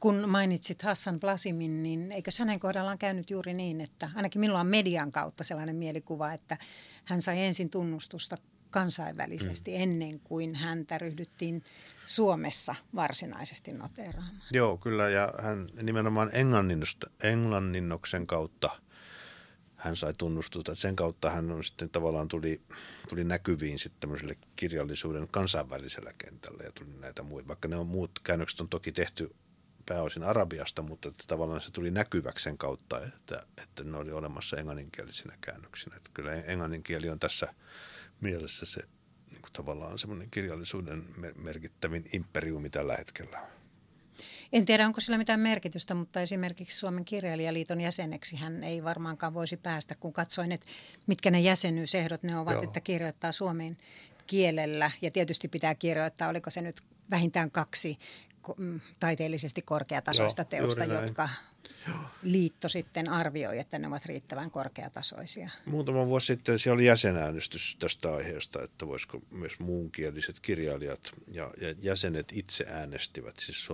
Kun 0.00 0.28
mainitsit 0.28 0.82
Hassan 0.82 1.20
Blasimin, 1.20 1.82
niin 1.82 2.12
eikö 2.12 2.30
hänen 2.38 2.60
kohdallaan 2.60 2.98
käynyt 2.98 3.30
juuri 3.30 3.54
niin, 3.54 3.80
että 3.80 4.10
ainakin 4.14 4.40
minulla 4.40 4.60
on 4.60 4.66
median 4.66 5.12
kautta 5.12 5.44
sellainen 5.44 5.76
mielikuva, 5.76 6.32
että 6.32 6.58
hän 7.06 7.22
sai 7.22 7.40
ensin 7.40 7.70
tunnustusta 7.70 8.38
kansainvälisesti 8.70 9.70
mm. 9.70 9.82
ennen 9.82 10.20
kuin 10.20 10.54
häntä 10.54 10.98
ryhdyttiin 10.98 11.64
Suomessa 12.04 12.74
varsinaisesti 12.94 13.72
noteeraamaan. 13.72 14.42
Joo, 14.50 14.76
kyllä, 14.76 15.08
ja 15.08 15.32
hän 15.38 15.68
nimenomaan 15.82 16.30
englanninnoksen 17.22 18.26
kautta 18.26 18.70
hän 19.76 19.96
sai 19.96 20.14
tunnustusta. 20.14 20.74
Sen 20.74 20.96
kautta 20.96 21.30
hän 21.30 21.50
on 21.50 21.64
sitten 21.64 21.90
tavallaan 21.90 22.28
tuli, 22.28 22.60
tuli 23.08 23.24
näkyviin 23.24 23.78
sitten 23.78 24.00
tämmöiselle 24.00 24.36
kirjallisuuden 24.56 25.28
kansainvälisellä 25.28 26.12
kentällä 26.18 26.64
ja 26.64 26.72
tuli 26.72 26.88
näitä 27.00 27.22
muita. 27.22 27.48
Vaikka 27.48 27.68
ne 27.68 27.76
on 27.76 27.86
muut 27.86 28.10
käännökset 28.24 28.60
on 28.60 28.68
toki 28.68 28.92
tehty 28.92 29.34
pääosin 29.90 30.22
arabiasta, 30.22 30.82
mutta 30.82 31.08
että 31.08 31.24
tavallaan 31.26 31.60
se 31.60 31.70
tuli 31.70 31.90
näkyväksi 31.90 32.42
sen 32.42 32.58
kautta, 32.58 32.98
että, 33.04 33.40
että 33.62 33.84
ne 33.84 33.96
oli 33.96 34.12
olemassa 34.12 34.56
englanninkielisinä 34.56 35.34
käännöksinä. 35.40 35.96
Että 35.96 36.10
kyllä 36.14 36.34
englanninkieli 36.34 37.08
on 37.08 37.18
tässä 37.18 37.54
mielessä 38.20 38.66
se 38.66 38.80
niin 39.30 39.42
kuin 39.42 39.52
tavallaan 39.52 39.98
semmoinen 39.98 40.30
kirjallisuuden 40.30 41.04
merkittävin 41.36 42.04
imperiumi 42.12 42.70
tällä 42.70 42.96
hetkellä. 42.96 43.38
En 44.52 44.64
tiedä, 44.64 44.86
onko 44.86 45.00
sillä 45.00 45.18
mitään 45.18 45.40
merkitystä, 45.40 45.94
mutta 45.94 46.20
esimerkiksi 46.20 46.78
Suomen 46.78 47.04
kirjailijaliiton 47.04 47.80
jäseneksi 47.80 48.36
hän 48.36 48.64
ei 48.64 48.84
varmaankaan 48.84 49.34
voisi 49.34 49.56
päästä, 49.56 49.94
kun 50.00 50.12
katsoin, 50.12 50.52
että 50.52 50.66
mitkä 51.06 51.30
ne 51.30 51.40
jäsenyysehdot 51.40 52.22
ne 52.22 52.38
ovat, 52.38 52.54
Joo. 52.54 52.62
että 52.62 52.80
kirjoittaa 52.80 53.32
suomen 53.32 53.76
kielellä. 54.26 54.90
Ja 55.02 55.10
tietysti 55.10 55.48
pitää 55.48 55.74
kirjoittaa, 55.74 56.28
oliko 56.28 56.50
se 56.50 56.62
nyt 56.62 56.80
vähintään 57.10 57.50
kaksi 57.50 57.98
taiteellisesti 59.00 59.62
korkeatasoista 59.62 60.42
Joo, 60.42 60.48
teosta, 60.48 60.84
jotka 60.84 61.28
Joo. 61.88 61.96
liitto 62.22 62.68
sitten 62.68 63.08
arvioi, 63.08 63.58
että 63.58 63.78
ne 63.78 63.88
ovat 63.88 64.06
riittävän 64.06 64.50
korkeatasoisia. 64.50 65.50
Muutama 65.66 66.06
vuosi 66.06 66.26
sitten 66.26 66.58
siellä 66.58 66.74
oli 66.74 66.86
jäsenäänestys 66.86 67.76
tästä 67.78 68.14
aiheesta, 68.14 68.62
että 68.62 68.86
voisiko 68.86 69.22
myös 69.30 69.58
muunkieliset 69.58 70.40
kirjailijat 70.40 71.12
ja, 71.28 71.50
ja 71.60 71.74
jäsenet 71.78 72.32
itse 72.32 72.64
äänestivät, 72.68 73.38
siis 73.38 73.68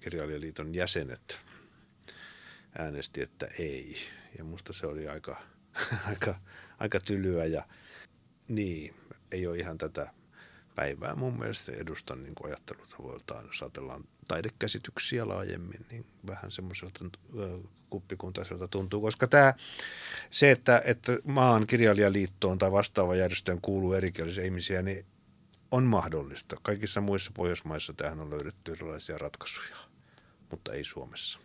kirjailijaliiton 0.00 0.74
jäsenet 0.74 1.40
äänesti, 2.78 3.22
että 3.22 3.48
ei. 3.58 3.96
Ja 4.38 4.44
musta 4.44 4.72
se 4.72 4.86
oli 4.86 5.08
aika, 5.08 5.42
aika, 6.08 6.40
aika 6.78 7.00
tylyä 7.00 7.44
ja 7.44 7.62
niin, 8.48 8.94
ei 9.32 9.46
ole 9.46 9.58
ihan 9.58 9.78
tätä 9.78 10.10
päivää 10.76 11.14
mun 11.14 11.38
mielestä 11.38 11.72
edustan 11.72 12.22
niin 12.22 12.34
ajattelutavoiltaan, 12.44 13.46
jos 13.46 13.62
ajatellaan 13.62 14.04
taidekäsityksiä 14.28 15.28
laajemmin, 15.28 15.86
niin 15.90 16.06
vähän 16.26 16.50
semmoiselta 16.50 17.04
kuppikuntaiselta 17.90 18.68
tuntuu, 18.68 19.00
koska 19.00 19.26
tämä, 19.26 19.54
se, 20.30 20.50
että, 20.50 20.82
että 20.84 21.18
maan 21.24 21.66
kirjailijaliittoon 21.66 22.58
tai 22.58 22.72
vastaava 22.72 23.14
järjestöön 23.14 23.60
kuuluu 23.60 23.92
erikielisiä 23.92 24.44
ihmisiä, 24.44 24.82
niin 24.82 25.06
on 25.70 25.84
mahdollista. 25.84 26.56
Kaikissa 26.62 27.00
muissa 27.00 27.30
Pohjoismaissa 27.34 27.92
tähän 27.92 28.20
on 28.20 28.30
löydetty 28.30 28.72
erilaisia 28.72 29.18
ratkaisuja, 29.18 29.76
mutta 30.50 30.72
ei 30.72 30.84
Suomessa. 30.84 31.38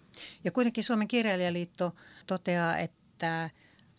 Ja 0.43 0.51
kuitenkin 0.51 0.83
Suomen 0.83 1.07
kirjailijaliitto 1.07 1.95
toteaa, 2.27 2.77
että 2.77 3.49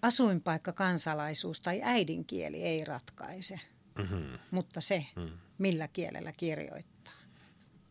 asuinpaikka, 0.03 0.73
kansalaisuus 0.73 1.61
tai 1.61 1.81
äidinkieli 1.85 2.63
ei 2.63 2.85
ratkaise, 2.85 3.61
mm-hmm. 3.99 4.39
mutta 4.51 4.81
se, 4.81 5.07
mm. 5.17 5.31
millä 5.59 5.89
kielellä 5.89 6.33
kirjoittaa. 6.33 7.15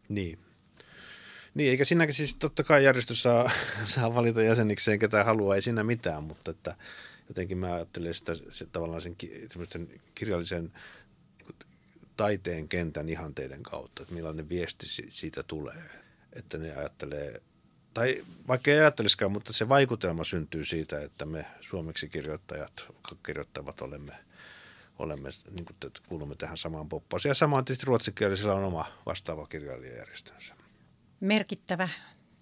Niin. 0.10 0.40
Niin, 1.54 1.70
eikä 1.70 1.86
sinäkin 1.86 2.16
siis 2.16 2.36
totta 2.36 2.64
kai 2.64 2.84
järjestö 2.84 3.16
saa, 3.16 3.52
saa 3.96 4.16
valita 4.16 4.42
jäsenikseen 4.42 5.00
ketä 5.00 5.24
haluaa, 5.24 5.56
ei 5.56 5.62
siinä 5.62 5.84
mitään, 5.84 6.24
mutta 6.24 6.52
että 6.52 6.76
jotenkin 7.28 7.58
mä 7.58 7.74
ajattelen 7.74 8.14
sitä 8.14 8.34
se, 8.50 8.66
tavallaan 8.66 9.02
sen, 9.02 9.16
sen 9.70 10.02
kirjallisen 10.16 10.72
taiteen 12.18 12.68
kentän 12.68 13.10
ihanteiden 13.10 13.64
kautta, 13.64 14.04
että 14.04 14.16
millainen 14.16 14.50
viesti 14.50 14.86
siitä 15.10 15.44
tulee. 15.44 15.84
Että 16.34 16.58
ne 16.58 16.76
ajattelee, 16.76 17.42
tai 17.94 18.26
vaikka 18.48 18.72
ei 18.72 18.78
ajattelisikaan, 18.78 19.32
mutta 19.32 19.54
se 19.54 19.70
vaikutelma 19.70 20.24
syntyy 20.24 20.66
siitä, 20.66 21.02
että 21.02 21.26
me 21.26 21.46
suomeksi 21.62 22.10
kirjoittajat, 22.10 22.86
kirjoittavat 23.26 23.82
olemme, 23.82 24.14
olemme 25.02 25.30
niin 25.52 25.66
kuin, 25.66 25.76
että 25.88 26.02
kuulumme 26.08 26.36
tähän 26.36 26.58
samaan 26.58 26.90
poppaaseen. 26.90 27.30
Ja 27.30 27.34
samaan 27.36 27.66
tietysti 27.66 27.86
ruotsikielisellä 27.86 28.56
on 28.56 28.64
oma 28.64 28.86
vastaava 29.06 29.48
kirjailijajärjestönsä. 29.48 30.56
Merkittävä 31.20 31.90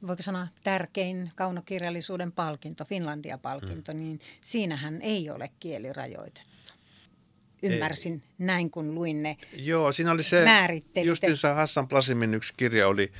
voiko 0.08 0.24
sanoa 0.24 0.48
tärkein 0.63 1.32
kaunokirjallisuuden 1.36 2.32
palkinto, 2.32 2.86
Finlandia-palkinto, 2.86 3.91
mm. 3.91 4.00
niin 4.00 4.19
siinähän 4.41 5.02
ei 5.02 5.30
ole 5.30 5.50
kielirajoitettu 5.60 6.50
ymmärsin 7.63 8.13
Ei. 8.13 8.22
näin, 8.38 8.72
kun 8.72 8.95
luin 8.95 9.24
ne 9.24 9.38
Joo, 9.54 9.91
siinä 9.91 10.12
oli 10.12 10.24
se, 10.24 10.45
justiinsa 11.04 11.54
Hassan 11.54 11.88
Plasimin 11.88 12.34
yksi 12.34 12.54
kirja 12.58 12.88
oli, 12.88 13.12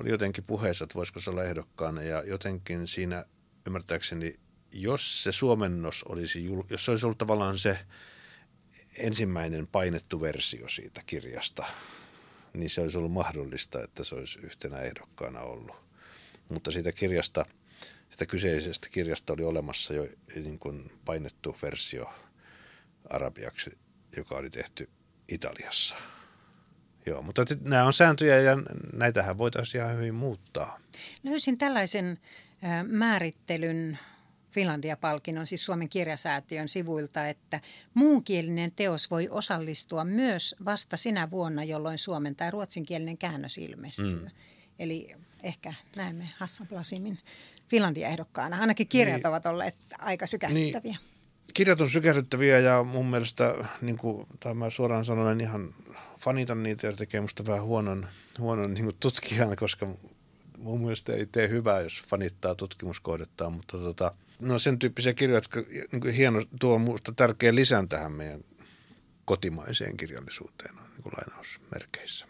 oli 0.00 0.10
jotenkin 0.10 0.44
puheessa, 0.44 0.84
että 0.84 0.94
voisiko 0.94 1.20
se 1.20 1.30
olla 1.30 1.44
ehdokkaana 1.44 2.02
ja 2.02 2.22
jotenkin 2.22 2.86
siinä 2.86 3.24
ymmärtääkseni, 3.66 4.40
jos 4.72 5.22
se 5.22 5.32
suomennos 5.32 6.02
olisi, 6.02 6.44
jos 6.70 6.84
se 6.84 6.90
olisi 6.90 7.06
ollut 7.06 7.18
tavallaan 7.18 7.58
se 7.58 7.78
ensimmäinen 9.00 9.66
painettu 9.66 10.20
versio 10.20 10.68
siitä 10.68 11.00
kirjasta, 11.06 11.66
niin 12.52 12.70
se 12.70 12.80
olisi 12.80 12.98
ollut 12.98 13.12
mahdollista, 13.12 13.84
että 13.84 14.04
se 14.04 14.14
olisi 14.14 14.38
yhtenä 14.42 14.78
ehdokkaana 14.78 15.40
ollut. 15.40 15.76
Mutta 16.48 16.70
siitä 16.70 16.92
kirjasta, 16.92 17.46
sitä 18.08 18.26
kyseisestä 18.26 18.88
kirjasta 18.90 19.32
oli 19.32 19.42
olemassa 19.42 19.94
jo 19.94 20.08
niin 20.34 20.58
kuin 20.58 20.92
painettu 21.04 21.56
versio 21.62 22.14
arabiaksi, 23.10 23.78
joka 24.16 24.36
oli 24.36 24.50
tehty 24.50 24.88
Italiassa. 25.28 25.94
Joo, 27.06 27.22
mutta 27.22 27.44
nämä 27.60 27.84
on 27.84 27.92
sääntöjä 27.92 28.40
ja 28.40 28.56
näitähän 28.92 29.38
voitaisiin 29.38 29.84
ihan 29.84 29.96
hyvin 29.96 30.14
muuttaa. 30.14 30.78
Löysin 31.22 31.58
tällaisen 31.58 32.18
määrittelyn 32.86 33.98
Finlandia-palkinnon, 34.50 35.46
siis 35.46 35.64
Suomen 35.64 35.88
kirjasäätiön 35.88 36.68
sivuilta, 36.68 37.28
että 37.28 37.60
muunkielinen 37.94 38.72
teos 38.72 39.10
voi 39.10 39.28
osallistua 39.30 40.04
myös 40.04 40.54
vasta 40.64 40.96
sinä 40.96 41.30
vuonna, 41.30 41.64
jolloin 41.64 41.98
suomen 41.98 42.36
tai 42.36 42.50
ruotsinkielinen 42.50 43.18
käännös 43.18 43.58
ilmestyy. 43.58 44.20
Mm. 44.20 44.30
Eli 44.78 45.16
ehkä 45.42 45.74
näemme 45.96 46.30
Hassan 46.36 46.66
Plasimin 46.66 47.18
Finlandia-ehdokkaana. 47.68 48.60
Ainakin 48.60 48.86
kirjat 48.86 49.16
niin, 49.16 49.26
ovat 49.26 49.46
olleet 49.46 49.76
aika 49.98 50.26
sykähdyttäviä. 50.26 50.92
Niin, 50.92 51.54
kirjat 51.54 51.80
on 51.80 51.90
sykähdyttäviä 51.90 52.58
ja 52.58 52.84
mun 52.84 53.06
mielestä, 53.06 53.54
niin 53.80 53.98
kuin, 53.98 54.26
tai 54.40 54.54
mä 54.54 54.70
suoraan 54.70 55.04
sanon, 55.04 55.40
ihan 55.40 55.74
fanitan 56.18 56.62
niitä 56.62 56.86
ja 56.86 56.92
tekee 56.92 57.20
musta 57.20 57.46
vähän 57.46 57.62
huonon, 57.62 58.06
huonon 58.38 58.74
niin 58.74 58.96
tutkijan, 59.00 59.56
koska 59.56 59.88
mun 60.58 60.80
mielestä 60.80 61.12
ei 61.12 61.26
tee 61.26 61.48
hyvää, 61.48 61.80
jos 61.80 62.02
fanittaa 62.08 62.54
tutkimuskohdettaan, 62.54 63.52
mutta 63.52 63.78
tota, 63.78 64.14
no 64.40 64.58
sen 64.58 64.78
tyyppisiä 64.78 65.14
kirjoja, 65.14 65.36
jotka 65.36 65.62
niin 65.92 66.14
hieno, 66.14 66.42
tuo 66.60 66.78
musta 66.78 67.12
tärkeä 67.12 67.54
lisän 67.54 67.88
tähän 67.88 68.12
meidän 68.12 68.44
kotimaiseen 69.24 69.96
kirjallisuuteen 69.96 70.78
on 70.78 70.84
niin 70.84 71.12
lainausmerkeissä. 71.18 72.26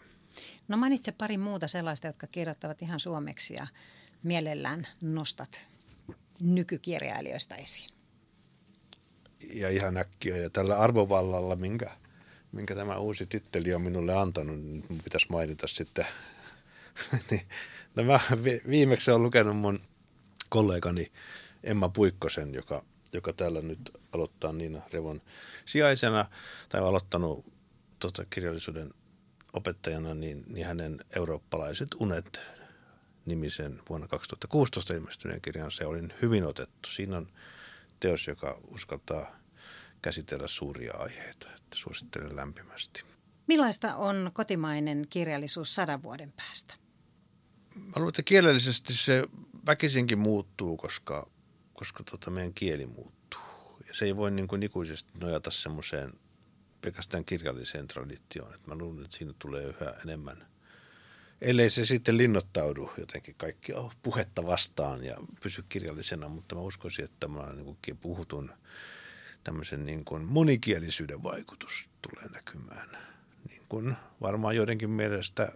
No 0.67 0.77
mainitse 0.77 1.11
pari 1.11 1.37
muuta 1.37 1.67
sellaista, 1.67 2.07
jotka 2.07 2.27
kirjoittavat 2.27 2.81
ihan 2.81 2.99
suomeksi 2.99 3.53
ja 3.53 3.67
mielellään 4.23 4.87
nostat 5.01 5.61
nykykirjailijoista 6.39 7.55
esiin 7.55 7.89
ja 9.53 9.69
ihan 9.69 9.97
äkkiä. 9.97 10.37
Ja 10.37 10.49
tällä 10.49 10.77
arvovallalla, 10.77 11.55
minkä, 11.55 11.91
minkä 12.51 12.75
tämä 12.75 12.97
uusi 12.97 13.25
titteli 13.25 13.73
on 13.73 13.81
minulle 13.81 14.13
antanut, 14.13 14.59
niin 14.59 14.85
pitäisi 15.03 15.27
mainita 15.29 15.67
sitten. 15.67 16.05
niin, 17.31 17.41
no 17.95 18.03
mä 18.03 18.19
viimeksi 18.69 19.11
olen 19.11 19.23
lukenut 19.23 19.57
mun 19.57 19.79
kollegani 20.49 21.11
Emma 21.63 21.89
Puikkosen, 21.89 22.53
joka, 22.53 22.83
joka 23.13 23.33
täällä 23.33 23.61
nyt 23.61 23.91
aloittaa 24.11 24.53
Niina 24.53 24.81
Revon 24.93 25.21
sijaisena, 25.65 26.25
tai 26.69 26.81
on 26.81 26.87
aloittanut 26.87 27.45
tota, 27.99 28.25
kirjallisuuden 28.29 28.93
opettajana, 29.53 30.13
niin, 30.13 30.43
niin 30.47 30.65
hänen 30.65 30.99
eurooppalaiset 31.15 31.87
unet 31.99 32.41
nimisen 33.25 33.81
vuonna 33.89 34.07
2016 34.07 34.93
ilmestyneen 34.93 35.41
kirjan 35.41 35.71
se 35.71 35.85
oli 35.85 36.01
hyvin 36.21 36.43
otettu. 36.43 36.89
Siinä 36.89 37.17
on 37.17 37.27
teos, 37.99 38.27
joka 38.27 38.59
uskaltaa 38.67 39.35
käsitellä 40.01 40.47
suuria 40.47 40.93
aiheita. 40.97 41.47
Että 41.47 41.75
suosittelen 41.75 42.35
lämpimästi. 42.35 43.03
Millaista 43.47 43.95
on 43.95 44.31
kotimainen 44.33 45.05
kirjallisuus 45.09 45.75
sadan 45.75 46.03
vuoden 46.03 46.31
päästä? 46.31 46.73
Mä 47.75 47.91
luulen, 47.95 48.09
että 48.09 48.23
kielellisesti 48.23 48.93
se 48.93 49.27
väkisinkin 49.65 50.19
muuttuu, 50.19 50.77
koska, 50.77 51.29
koska 51.81 52.03
tota 52.03 52.31
meidän 52.31 52.53
kieli 52.53 52.85
muuttuu. 52.85 53.41
Ja 53.87 53.93
se 53.93 54.05
ei 54.05 54.15
voi 54.15 54.31
niin 54.31 54.47
kuin 54.47 54.63
ikuisesti 54.63 55.11
nojata 55.19 55.51
semmoiseen 55.51 56.13
pelkästään 56.81 57.25
kirjalliseen 57.25 57.87
traditioon. 57.87 58.53
Et 58.53 58.67
mä 58.67 58.75
luulen, 58.75 59.05
että 59.05 59.17
siinä 59.17 59.33
tulee 59.39 59.63
yhä 59.63 59.93
enemmän, 60.03 60.47
ellei 61.41 61.69
se 61.69 61.85
sitten 61.85 62.17
linnoittaudu 62.17 62.91
jotenkin 62.97 63.35
kaikki 63.35 63.73
oh, 63.73 63.95
puhetta 64.03 64.45
vastaan 64.45 65.03
ja 65.03 65.17
pysy 65.43 65.63
kirjallisena, 65.69 66.29
mutta 66.29 66.55
mä 66.55 66.61
uskoisin, 66.61 67.05
että 67.05 67.17
tämä 67.19 67.53
niin 67.53 67.97
puhutun 68.01 68.51
tämmöisen 69.43 69.85
niin 69.85 70.05
kuin 70.05 70.25
monikielisyyden 70.25 71.23
vaikutus 71.23 71.89
tulee 72.01 72.29
näkymään. 72.33 72.97
Niin 73.49 73.61
kuin 73.69 73.95
varmaan 74.21 74.55
joidenkin 74.55 74.89
mielestä 74.89 75.51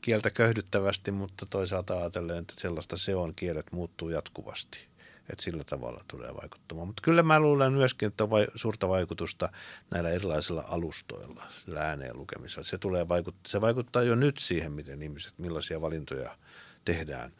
kieltä 0.00 0.30
köyhdyttävästi, 0.30 1.10
mutta 1.10 1.46
toisaalta 1.46 1.98
ajatellen, 1.98 2.38
että 2.38 2.54
sellaista 2.56 2.96
se 2.96 3.14
on, 3.14 3.34
kielet 3.34 3.72
muuttuu 3.72 4.08
jatkuvasti. 4.08 4.95
Että 5.30 5.44
sillä 5.44 5.64
tavalla 5.64 6.00
tulee 6.08 6.34
vaikuttamaan. 6.42 6.86
Mutta 6.86 7.02
kyllä 7.02 7.22
mä 7.22 7.40
luulen 7.40 7.72
myöskin, 7.72 8.06
että 8.06 8.24
on 8.24 8.30
vai, 8.30 8.46
suurta 8.54 8.88
vaikutusta 8.88 9.48
näillä 9.90 10.10
erilaisilla 10.10 10.64
alustoilla, 10.68 11.46
sillä 11.50 11.80
ääneen 11.80 12.16
lukemisella. 12.16 12.64
Se, 12.64 12.78
tulee 12.78 13.08
vaikuttaa, 13.08 13.50
se 13.50 13.60
vaikuttaa 13.60 14.02
jo 14.02 14.14
nyt 14.14 14.38
siihen, 14.38 14.72
miten 14.72 15.02
ihmiset, 15.02 15.38
millaisia 15.38 15.80
valintoja 15.80 16.36
tehdään 16.84 17.32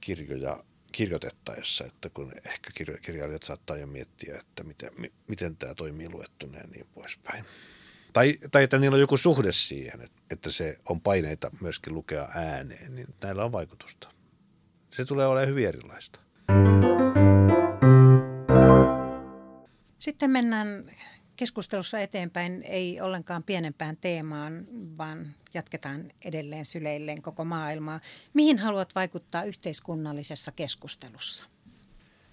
kirjoja 0.00 0.64
kirjoitettaessa, 0.92 1.84
että 1.84 2.10
kun 2.10 2.32
ehkä 2.46 2.70
kirjailijat 3.02 3.42
saattaa 3.42 3.76
jo 3.76 3.86
miettiä, 3.86 4.38
että 4.40 4.64
miten, 4.64 4.90
miten 5.28 5.56
tämä 5.56 5.74
toimii 5.74 6.08
luettuna 6.08 6.58
ja 6.58 6.66
niin 6.66 6.86
poispäin. 6.94 7.44
Tai, 8.12 8.34
tai 8.50 8.62
että 8.62 8.78
niillä 8.78 8.94
on 8.94 9.00
joku 9.00 9.16
suhde 9.16 9.52
siihen, 9.52 10.08
että 10.30 10.50
se 10.50 10.78
on 10.88 11.00
paineita 11.00 11.50
myöskin 11.60 11.94
lukea 11.94 12.28
ääneen, 12.34 12.94
niin 12.94 13.06
näillä 13.22 13.44
on 13.44 13.52
vaikutusta. 13.52 14.08
Se 14.90 15.04
tulee 15.04 15.26
olemaan 15.26 15.48
hyvin 15.48 15.68
erilaista. 15.68 16.20
Sitten 19.98 20.30
mennään 20.30 20.90
keskustelussa 21.36 21.98
eteenpäin 21.98 22.62
ei 22.62 23.00
ollenkaan 23.00 23.42
pienempään 23.42 23.96
teemaan, 23.96 24.66
vaan 24.98 25.34
jatketaan 25.54 26.12
edelleen 26.24 26.64
syleilleen 26.64 27.22
koko 27.22 27.44
maailmaa. 27.44 28.00
Mihin 28.34 28.58
haluat 28.58 28.94
vaikuttaa 28.94 29.44
yhteiskunnallisessa 29.44 30.52
keskustelussa? 30.52 31.46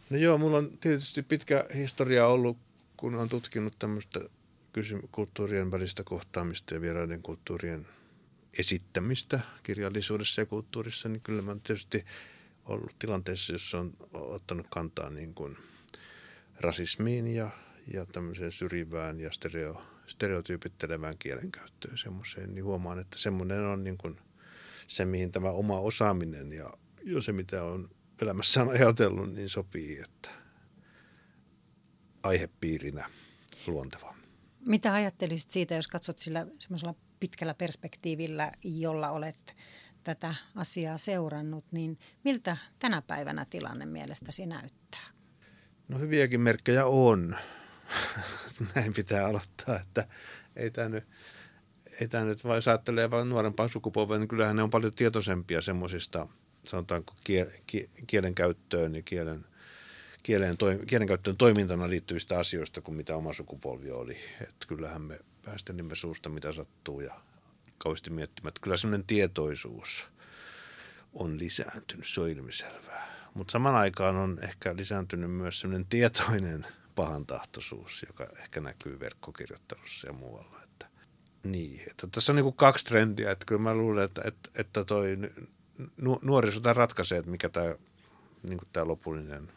No 0.09 0.17
joo, 0.17 0.37
mulla 0.37 0.57
on 0.57 0.77
tietysti 0.77 1.23
pitkä 1.23 1.65
historia 1.75 2.27
ollut, 2.27 2.57
kun 2.97 3.15
olen 3.15 3.29
tutkinut 3.29 3.79
tämmöistä 3.79 4.19
kulttuurien 5.11 5.71
välistä 5.71 6.03
kohtaamista 6.03 6.73
ja 6.73 6.81
vieraiden 6.81 7.21
kulttuurien 7.21 7.87
esittämistä 8.59 9.39
kirjallisuudessa 9.63 10.41
ja 10.41 10.45
kulttuurissa, 10.45 11.09
niin 11.09 11.21
kyllä 11.21 11.41
mä 11.41 11.55
tietysti 11.63 12.05
ollut 12.65 12.95
tilanteessa, 12.99 13.53
jossa 13.53 13.79
on 13.79 13.93
ottanut 14.13 14.67
kantaa 14.69 15.09
niin 15.09 15.33
kuin 15.33 15.57
rasismiin 16.59 17.27
ja, 17.27 17.49
ja 17.93 18.05
tämmöiseen 18.05 18.51
syrjivään 18.51 19.19
ja 19.19 19.31
stereo, 19.31 19.81
stereotyypittelevään 20.07 21.15
kielenkäyttöön 21.19 21.97
semmoiseen, 21.97 22.55
niin 22.55 22.65
huomaan, 22.65 22.99
että 22.99 23.17
semmoinen 23.17 23.65
on 23.65 23.83
niin 23.83 23.97
kuin 23.97 24.17
se, 24.87 25.05
mihin 25.05 25.31
tämä 25.31 25.49
oma 25.51 25.79
osaaminen 25.79 26.53
ja 26.53 26.73
jo 27.03 27.21
se, 27.21 27.31
mitä 27.31 27.63
on 27.63 27.89
elämässään 28.21 28.69
ajatellut, 28.69 29.33
niin 29.33 29.49
sopii, 29.49 29.99
että 29.99 30.29
aihepiirinä 32.23 33.09
luonteva. 33.67 34.15
Mitä 34.65 34.93
ajattelisit 34.93 35.49
siitä, 35.49 35.75
jos 35.75 35.87
katsot 35.87 36.19
sillä 36.19 36.47
semmoisella 36.59 36.95
pitkällä 37.19 37.53
perspektiivillä, 37.53 38.51
jolla 38.63 39.09
olet 39.09 39.55
tätä 40.03 40.35
asiaa 40.55 40.97
seurannut, 40.97 41.65
niin 41.71 41.99
miltä 42.23 42.57
tänä 42.79 43.01
päivänä 43.01 43.45
tilanne 43.45 43.85
mielestäsi 43.85 44.45
näyttää? 44.45 45.14
No 45.87 45.99
hyviäkin 45.99 46.41
merkkejä 46.41 46.85
on. 46.85 47.35
Näin 48.75 48.93
pitää 48.93 49.27
aloittaa, 49.27 49.79
että 49.79 50.07
ei 50.55 50.71
tämä 50.71 50.89
nyt, 50.89 51.03
ei 52.01 52.07
tämä 52.07 52.25
nyt 52.25 52.43
vai 52.43 52.59
ajattelee 52.67 53.11
vain 53.11 53.29
nuorempaa 53.29 53.67
sukupolvea, 53.67 54.17
niin 54.17 54.27
kyllähän 54.27 54.55
ne 54.55 54.63
on 54.63 54.69
paljon 54.69 54.93
tietoisempia 54.93 55.61
semmoisista, 55.61 56.27
sanotaanko 56.63 57.15
kielen 58.07 58.35
käyttöön 58.35 58.95
ja 58.95 59.01
kielen, 59.01 59.45
kielen, 60.23 60.57
kielenkäyttöön 60.87 61.37
toimintana 61.37 61.89
liittyvistä 61.89 62.39
asioista 62.39 62.81
kuin 62.81 62.95
mitä 62.95 63.15
oma 63.15 63.33
sukupolvi 63.33 63.91
oli. 63.91 64.17
Että 64.41 64.67
kyllähän 64.67 65.01
me 65.01 65.19
päästelimme 65.45 65.95
suusta 65.95 66.29
mitä 66.29 66.51
sattuu 66.51 67.01
ja 67.01 67.21
kauheasti 67.77 68.09
miettimään. 68.09 68.49
Että 68.49 68.61
kyllä 68.61 68.77
semmoinen 68.77 69.07
tietoisuus 69.07 70.07
on 71.13 71.39
lisääntynyt, 71.39 72.07
se 72.07 72.21
on 72.21 72.29
ilmiselvää. 72.29 73.14
Mutta 73.35 73.51
saman 73.51 73.75
aikaan 73.75 74.15
on 74.15 74.39
ehkä 74.41 74.75
lisääntynyt 74.75 75.31
myös 75.31 75.59
semmoinen 75.59 75.85
tietoinen 75.85 76.65
pahantahtoisuus, 76.95 78.05
joka 78.07 78.27
ehkä 78.41 78.61
näkyy 78.61 78.99
verkkokirjoittelussa 78.99 80.07
ja 80.07 80.13
muualla. 80.13 80.59
Että, 80.63 80.87
niin, 81.43 81.81
että 81.91 82.07
tässä 82.07 82.31
on 82.31 82.35
niin 82.35 82.43
kuin 82.43 82.55
kaksi 82.55 82.85
trendiä. 82.85 83.31
Että 83.31 83.45
kyllä 83.45 83.61
mä 83.61 83.73
luulen, 83.73 84.05
että, 84.05 84.21
että, 84.25 84.49
että 84.55 84.85
toi 84.85 85.17
nuoriso 86.21 86.73
ratkaisee, 86.73 87.17
että 87.17 87.31
mikä 87.31 87.49
tämä, 87.49 87.75
niin 88.43 88.59
tämä 88.73 88.87
lopullinen 88.87 89.51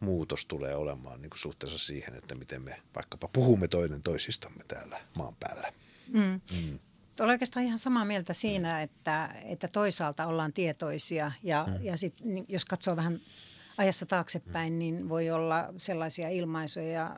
muutos 0.00 0.46
tulee 0.46 0.74
olemaan 0.74 1.22
niin 1.22 1.30
kuin 1.30 1.38
suhteessa 1.38 1.78
siihen, 1.78 2.14
että 2.14 2.34
miten 2.34 2.62
me 2.62 2.82
vaikkapa 2.94 3.28
puhumme 3.28 3.68
toinen 3.68 4.02
toisistamme 4.02 4.64
täällä 4.68 5.00
maan 5.16 5.36
päällä. 5.40 5.72
Mm. 6.12 6.40
Mm. 6.52 6.78
Olen 7.20 7.30
oikeastaan 7.30 7.66
ihan 7.66 7.78
samaa 7.78 8.04
mieltä 8.04 8.32
siinä, 8.32 8.82
että, 8.82 9.34
että 9.44 9.68
toisaalta 9.68 10.26
ollaan 10.26 10.52
tietoisia 10.52 11.32
ja, 11.42 11.66
mm. 11.68 11.84
ja 11.84 11.96
sit, 11.96 12.14
niin 12.24 12.44
jos 12.48 12.64
katsoo 12.64 12.96
vähän 12.96 13.20
ajassa 13.78 14.06
taaksepäin, 14.06 14.78
niin 14.78 15.08
voi 15.08 15.30
olla 15.30 15.72
sellaisia 15.76 16.28
ilmaisuja, 16.28 17.16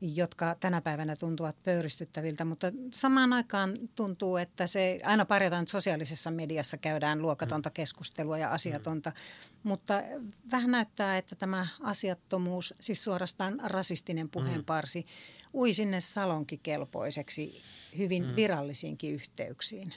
jotka 0.00 0.56
tänä 0.60 0.80
päivänä 0.80 1.16
tuntuvat 1.16 1.62
pöyristyttäviltä, 1.62 2.44
mutta 2.44 2.72
samaan 2.92 3.32
aikaan 3.32 3.76
tuntuu, 3.94 4.36
että 4.36 4.66
se 4.66 4.98
aina 5.04 5.24
parjataan, 5.24 5.62
että 5.62 5.70
sosiaalisessa 5.70 6.30
mediassa 6.30 6.76
käydään 6.76 7.22
luokatonta 7.22 7.68
mm. 7.68 7.74
keskustelua 7.74 8.38
ja 8.38 8.52
asiatonta, 8.52 9.10
mm. 9.10 9.16
mutta 9.62 10.02
vähän 10.50 10.70
näyttää, 10.70 11.18
että 11.18 11.36
tämä 11.36 11.66
asiattomuus, 11.80 12.74
siis 12.80 13.04
suorastaan 13.04 13.60
rasistinen 13.64 14.28
puheenparsi, 14.28 15.00
mm. 15.00 15.41
Ui 15.54 15.74
sinne 15.74 16.00
salonkikelpoiseksi 16.00 17.62
hyvin 17.98 18.26
mm. 18.26 18.36
virallisiinkin 18.36 19.14
yhteyksiin. 19.14 19.94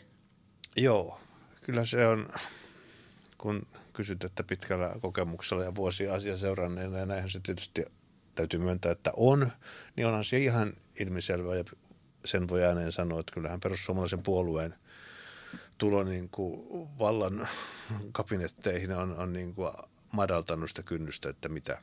Joo, 0.78 1.20
kyllä 1.62 1.86
se 1.86 2.08
on, 2.08 2.30
kun 3.38 3.68
kysyt, 3.94 4.24
että 4.24 4.44
pitkällä 4.44 4.96
kokemuksella 5.02 5.64
ja 5.64 5.76
vuosia 5.76 6.14
asia 6.14 6.38
seuranneena, 6.38 6.98
ja 6.98 7.06
näinhän 7.06 7.30
se 7.30 7.40
tietysti 7.40 7.86
täytyy 8.36 8.60
myöntää, 8.60 8.92
että 8.92 9.12
on, 9.16 9.52
niin 9.96 10.08
onhan 10.08 10.24
se 10.24 10.38
ihan 10.38 10.74
ilmiselvä 11.00 11.56
ja 11.56 11.64
sen 12.26 12.48
voi 12.48 12.64
ääneen 12.64 12.92
sanoa, 12.92 13.20
että 13.20 13.34
kyllähän 13.34 13.60
perussuomalaisen 13.60 14.24
puolueen 14.24 14.76
tulo 15.78 16.04
niin 16.04 16.30
kuin 16.30 16.68
vallan 17.00 17.48
kabinetteihin 18.12 18.92
on, 18.92 19.18
on 19.18 19.34
niin 19.34 19.56
kuin 19.56 19.72
madaltanut 20.12 20.70
sitä 20.70 20.84
kynnystä, 20.84 21.30
että 21.30 21.50
mitä, 21.50 21.82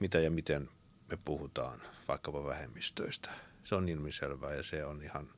mitä 0.00 0.20
ja 0.20 0.30
miten 0.30 0.68
me 1.10 1.18
puhutaan 1.24 1.80
vaikkapa 2.08 2.44
vähemmistöistä. 2.44 3.30
Se 3.64 3.74
on 3.74 3.88
ilmiselvää 3.88 4.54
ja 4.54 4.62
se 4.62 4.84
on 4.84 5.02
ihan 5.02 5.30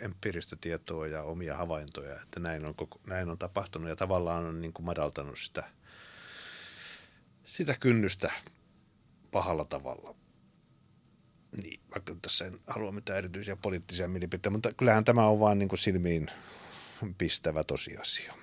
empiiristä 0.00 0.56
tietoa 0.60 1.06
ja 1.06 1.22
omia 1.22 1.56
havaintoja, 1.56 2.20
että 2.22 2.40
näin 2.40 2.64
on, 2.64 2.74
näin 3.06 3.28
on 3.28 3.38
tapahtunut 3.38 3.88
ja 3.88 3.96
tavallaan 3.96 4.44
on 4.44 4.60
niin 4.60 4.72
kuin 4.72 4.86
madaltanut 4.86 5.38
sitä, 5.38 5.64
sitä 7.44 7.76
kynnystä 7.80 8.32
pahalla 9.30 9.64
tavalla. 9.64 10.14
Niin, 11.62 11.80
vaikka 11.90 12.16
tässä 12.22 12.46
en 12.46 12.60
halua 12.66 12.92
mitään 12.92 13.18
erityisiä 13.18 13.56
poliittisia 13.56 14.08
mielipiteitä, 14.08 14.50
mutta 14.50 14.72
kyllähän 14.72 15.04
tämä 15.04 15.26
on 15.26 15.40
vaan 15.40 15.58
niin 15.58 15.68
kuin 15.68 15.78
silmiin 15.78 16.30
pistävä 17.18 17.64
tosiasia. 17.64 18.34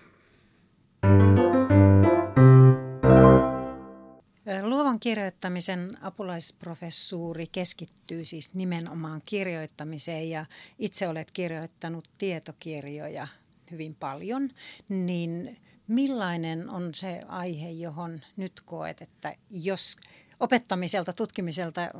Kirjoittamisen 5.06 5.90
apulaisprofessuuri 6.02 7.48
keskittyy 7.48 8.26
siis 8.26 8.54
nimenomaan 8.54 9.22
kirjoittamiseen 9.30 10.30
ja 10.30 10.46
itse 10.80 11.08
olet 11.08 11.32
kirjoittanut 11.32 12.10
tietokirjoja 12.18 13.28
hyvin 13.72 13.96
paljon, 13.96 14.50
niin 14.90 15.58
millainen 15.88 16.70
on 16.70 16.96
se 16.96 17.22
aihe, 17.28 17.70
johon 17.70 18.22
nyt 18.38 18.62
koet, 18.66 19.02
että 19.02 19.36
jos 19.50 19.98
opettamiselta, 20.40 21.14
tutkimiselta 21.14 21.92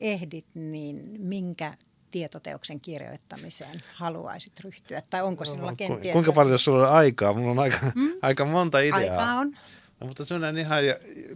ehdit, 0.00 0.46
niin 0.54 1.16
minkä 1.18 1.74
tietoteoksen 2.10 2.80
kirjoittamiseen 2.80 3.82
haluaisit 3.94 4.60
ryhtyä? 4.60 5.02
Tai 5.10 5.22
onko 5.22 5.44
sinulla 5.44 5.74
kenties... 5.76 6.12
Kuinka 6.12 6.32
paljon 6.32 6.58
sulla 6.58 6.88
on 6.88 6.94
aikaa? 6.94 7.34
Mulla 7.34 7.50
on 7.50 7.58
aika, 7.58 7.92
mm? 7.94 8.12
aika 8.22 8.44
monta 8.44 8.80
ideaa. 8.80 9.00
Aikaa 9.00 9.34
on. 9.34 9.54
No, 10.00 10.06
mutta 10.06 10.24
sellainen 10.24 10.58
ihan, 10.58 10.80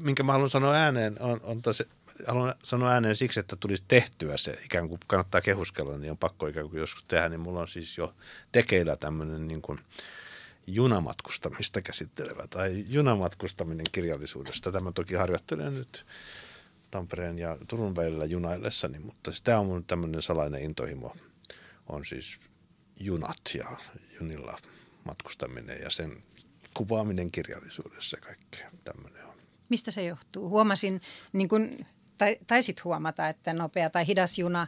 minkä 0.01 0.23
mä 0.23 0.33
haluan 0.33 0.51
sanoa 0.51 0.75
ääneen, 0.75 1.17
on, 1.21 1.41
on 1.43 1.63
taas, 1.63 1.83
haluan 2.27 2.55
sanoa 2.63 2.91
ääneen 2.91 3.17
siksi, 3.17 3.41
että 3.41 3.57
tulisi 3.57 3.85
tehtyä 3.89 4.37
se, 4.37 4.59
ikään 4.65 4.89
kuin 4.89 5.01
kannattaa 5.07 5.41
kehuskella, 5.41 5.99
niin 5.99 6.11
on 6.11 6.19
pakko 6.19 6.47
ikään 6.47 6.71
kuin 6.71 6.81
joskus 6.81 7.05
tehdä, 7.05 7.29
niin 7.29 7.41
mulla 7.41 7.61
on 7.61 7.69
siis 7.69 7.99
jo 7.99 8.15
tekeillä 8.53 8.97
tämmöinen 8.97 9.49
niin 9.49 9.63
kuin, 9.63 9.81
junamatkustamista 10.67 11.83
käsittelevä 11.83 12.47
tai 12.51 12.85
junamatkustaminen 12.89 13.87
kirjallisuudesta. 13.93 14.73
Tämä 14.73 14.93
toki 14.93 15.15
harjoittelen 15.15 15.75
nyt 15.75 16.07
Tampereen 16.91 17.39
ja 17.39 17.59
Turun 17.69 17.97
välillä 17.97 18.25
junaillessani, 18.25 18.99
mutta 18.99 19.31
tämä 19.45 19.59
on 19.59 19.67
mun 19.67 19.85
tämmöinen 19.85 20.23
salainen 20.23 20.63
intohimo. 20.63 21.17
On 21.87 22.05
siis 22.05 22.39
junat 23.01 23.41
ja 23.55 23.77
junilla 24.21 24.59
matkustaminen 25.05 25.79
ja 25.83 25.91
sen 25.91 26.23
kuvaaminen 26.75 27.31
kirjallisuudessa 27.31 28.17
ja 28.17 28.21
kaikkea 28.21 28.71
tämmöinen 28.85 29.25
on. 29.25 29.35
Mistä 29.69 29.91
se 29.91 30.05
johtuu? 30.05 30.49
Huomasin, 30.49 31.01
niin 31.33 31.49
kun, 31.49 31.71
tai, 32.19 32.37
taisit 32.47 32.85
huomata, 32.85 33.29
että 33.29 33.53
nopea 33.53 33.91
tai 33.91 34.07
hidas 34.07 34.39
juna 34.39 34.67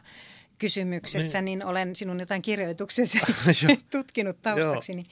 kysymyksessä, 0.57 1.41
niin, 1.41 1.59
niin 1.59 1.67
olen 1.67 1.95
sinun 1.95 2.19
jotain 2.19 2.41
kirjoituksesi 2.41 3.19
tutkinut 3.91 4.41
taustaksi. 4.41 4.93
Niin 4.93 5.07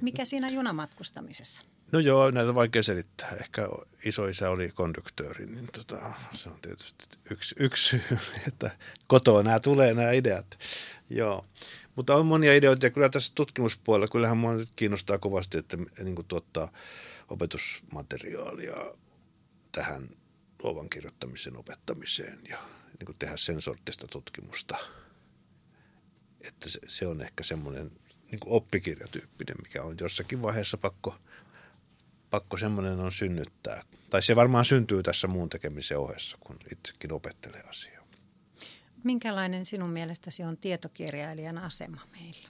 mikä 0.00 0.24
siinä 0.24 0.48
junamatkustamisessa? 0.48 1.64
No 1.92 1.98
joo, 1.98 2.30
näitä 2.30 2.48
on 2.48 2.54
vaikea 2.54 2.82
selittää. 2.82 3.30
Ehkä 3.40 3.68
isoisä 4.04 4.50
oli 4.50 4.70
konduktööri, 4.70 5.46
niin 5.46 5.68
tota, 5.72 6.12
se 6.32 6.48
on 6.48 6.58
tietysti 6.62 7.04
yksi, 7.30 7.54
yksi 7.58 8.00
että 8.48 8.70
kotoa 9.06 9.42
nämä 9.42 9.60
tulee 9.60 9.94
nämä 9.94 10.10
ideat. 10.10 10.58
Joo. 11.10 11.44
Mutta 11.96 12.14
on 12.14 12.26
monia 12.26 12.54
ideoita 12.54 12.86
ja 12.86 12.90
kyllä 12.90 13.08
tässä 13.08 13.32
tutkimuspuolella, 13.34 14.08
kyllähän 14.08 14.38
minua 14.38 14.54
kiinnostaa 14.76 15.18
kovasti, 15.18 15.58
että 15.58 15.76
niin 15.76 16.14
kuin 16.14 16.26
tuottaa 16.26 16.72
opetusmateriaalia 17.28 18.74
tähän 19.72 20.08
luovan 20.62 20.90
kirjoittamisen 20.90 21.56
opettamiseen 21.56 22.38
ja 22.48 22.58
niin 22.98 23.06
kuin 23.06 23.18
tehdä 23.18 23.36
sen 23.36 23.60
sortista 23.60 24.06
tutkimusta. 24.08 24.76
Että 26.40 26.68
se, 26.68 26.78
se 26.88 27.06
on 27.06 27.20
ehkä 27.20 27.44
semmoinen 27.44 27.90
niin 28.30 28.40
kuin 28.40 28.52
oppikirjatyyppinen, 28.52 29.56
mikä 29.62 29.82
on 29.82 29.96
jossakin 30.00 30.42
vaiheessa 30.42 30.76
pakko, 30.76 31.14
pakko 32.30 32.56
semmoinen 32.56 33.00
on 33.00 33.12
synnyttää. 33.12 33.82
Tai 34.10 34.22
se 34.22 34.36
varmaan 34.36 34.64
syntyy 34.64 35.02
tässä 35.02 35.28
muun 35.28 35.48
tekemisen 35.48 35.98
ohessa, 35.98 36.36
kun 36.40 36.58
itsekin 36.72 37.12
opettelee 37.12 37.60
asiaa. 37.60 37.93
Minkälainen 39.04 39.66
sinun 39.66 39.90
mielestäsi 39.90 40.42
on 40.42 40.56
tietokirjailijan 40.56 41.58
asema 41.58 42.00
meillä? 42.12 42.48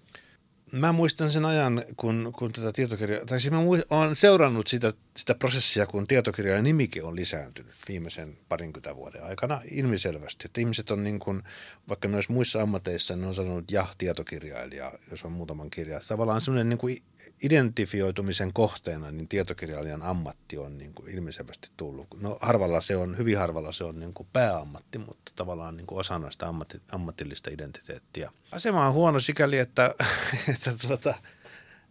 mä 0.72 0.92
muistan 0.92 1.30
sen 1.30 1.44
ajan, 1.44 1.84
kun, 1.96 2.32
kun 2.38 2.52
tätä 2.52 2.72
tietokirjaa, 2.72 3.24
tai 3.26 3.40
siis 3.40 3.50
mä 3.50 3.60
olen 3.90 4.16
seurannut 4.16 4.66
sitä, 4.66 4.92
sitä 5.16 5.34
prosessia, 5.34 5.86
kun 5.86 6.06
tietokirjan 6.06 6.64
nimikin 6.64 7.04
on 7.04 7.16
lisääntynyt 7.16 7.74
viimeisen 7.88 8.38
parinkymmentä 8.48 8.96
vuoden 8.96 9.24
aikana 9.24 9.60
ilmiselvästi. 9.70 10.42
Että 10.44 10.60
ihmiset 10.60 10.90
on 10.90 11.04
niin 11.04 11.18
kuin, 11.18 11.42
vaikka 11.88 12.08
noissa 12.08 12.32
muissa 12.32 12.62
ammateissa, 12.62 13.16
ne 13.16 13.26
on 13.26 13.34
sanonut 13.34 13.70
ja 13.70 13.86
tietokirjailija, 13.98 14.92
jos 15.10 15.24
on 15.24 15.32
muutaman 15.32 15.70
kirja. 15.70 16.00
Tavallaan 16.08 16.40
semmoinen 16.40 16.68
niin 16.68 17.02
identifioitumisen 17.44 18.52
kohteena, 18.52 19.10
niin 19.10 19.28
tietokirjailijan 19.28 20.02
ammatti 20.02 20.58
on 20.58 20.78
niin 20.78 20.94
kuin 20.94 21.10
ilmiselvästi 21.10 21.68
tullut. 21.76 22.06
No 22.20 22.38
harvalla 22.40 22.80
se 22.80 22.96
on, 22.96 23.18
hyvin 23.18 23.38
harvalla 23.38 23.72
se 23.72 23.84
on 23.84 24.00
niin 24.00 24.14
kuin 24.14 24.28
pääammatti, 24.32 24.98
mutta 24.98 25.32
tavallaan 25.36 25.76
niin 25.76 25.86
kuin 25.86 25.98
osana 25.98 26.30
sitä 26.30 26.48
ammatti, 26.48 26.82
ammatillista 26.92 27.50
identiteettiä. 27.50 28.32
Asema 28.52 28.86
on 28.86 28.94
huono 28.94 29.20
sikäli, 29.20 29.58
että 29.58 29.94
että, 30.54 30.72
tuota, 30.86 31.14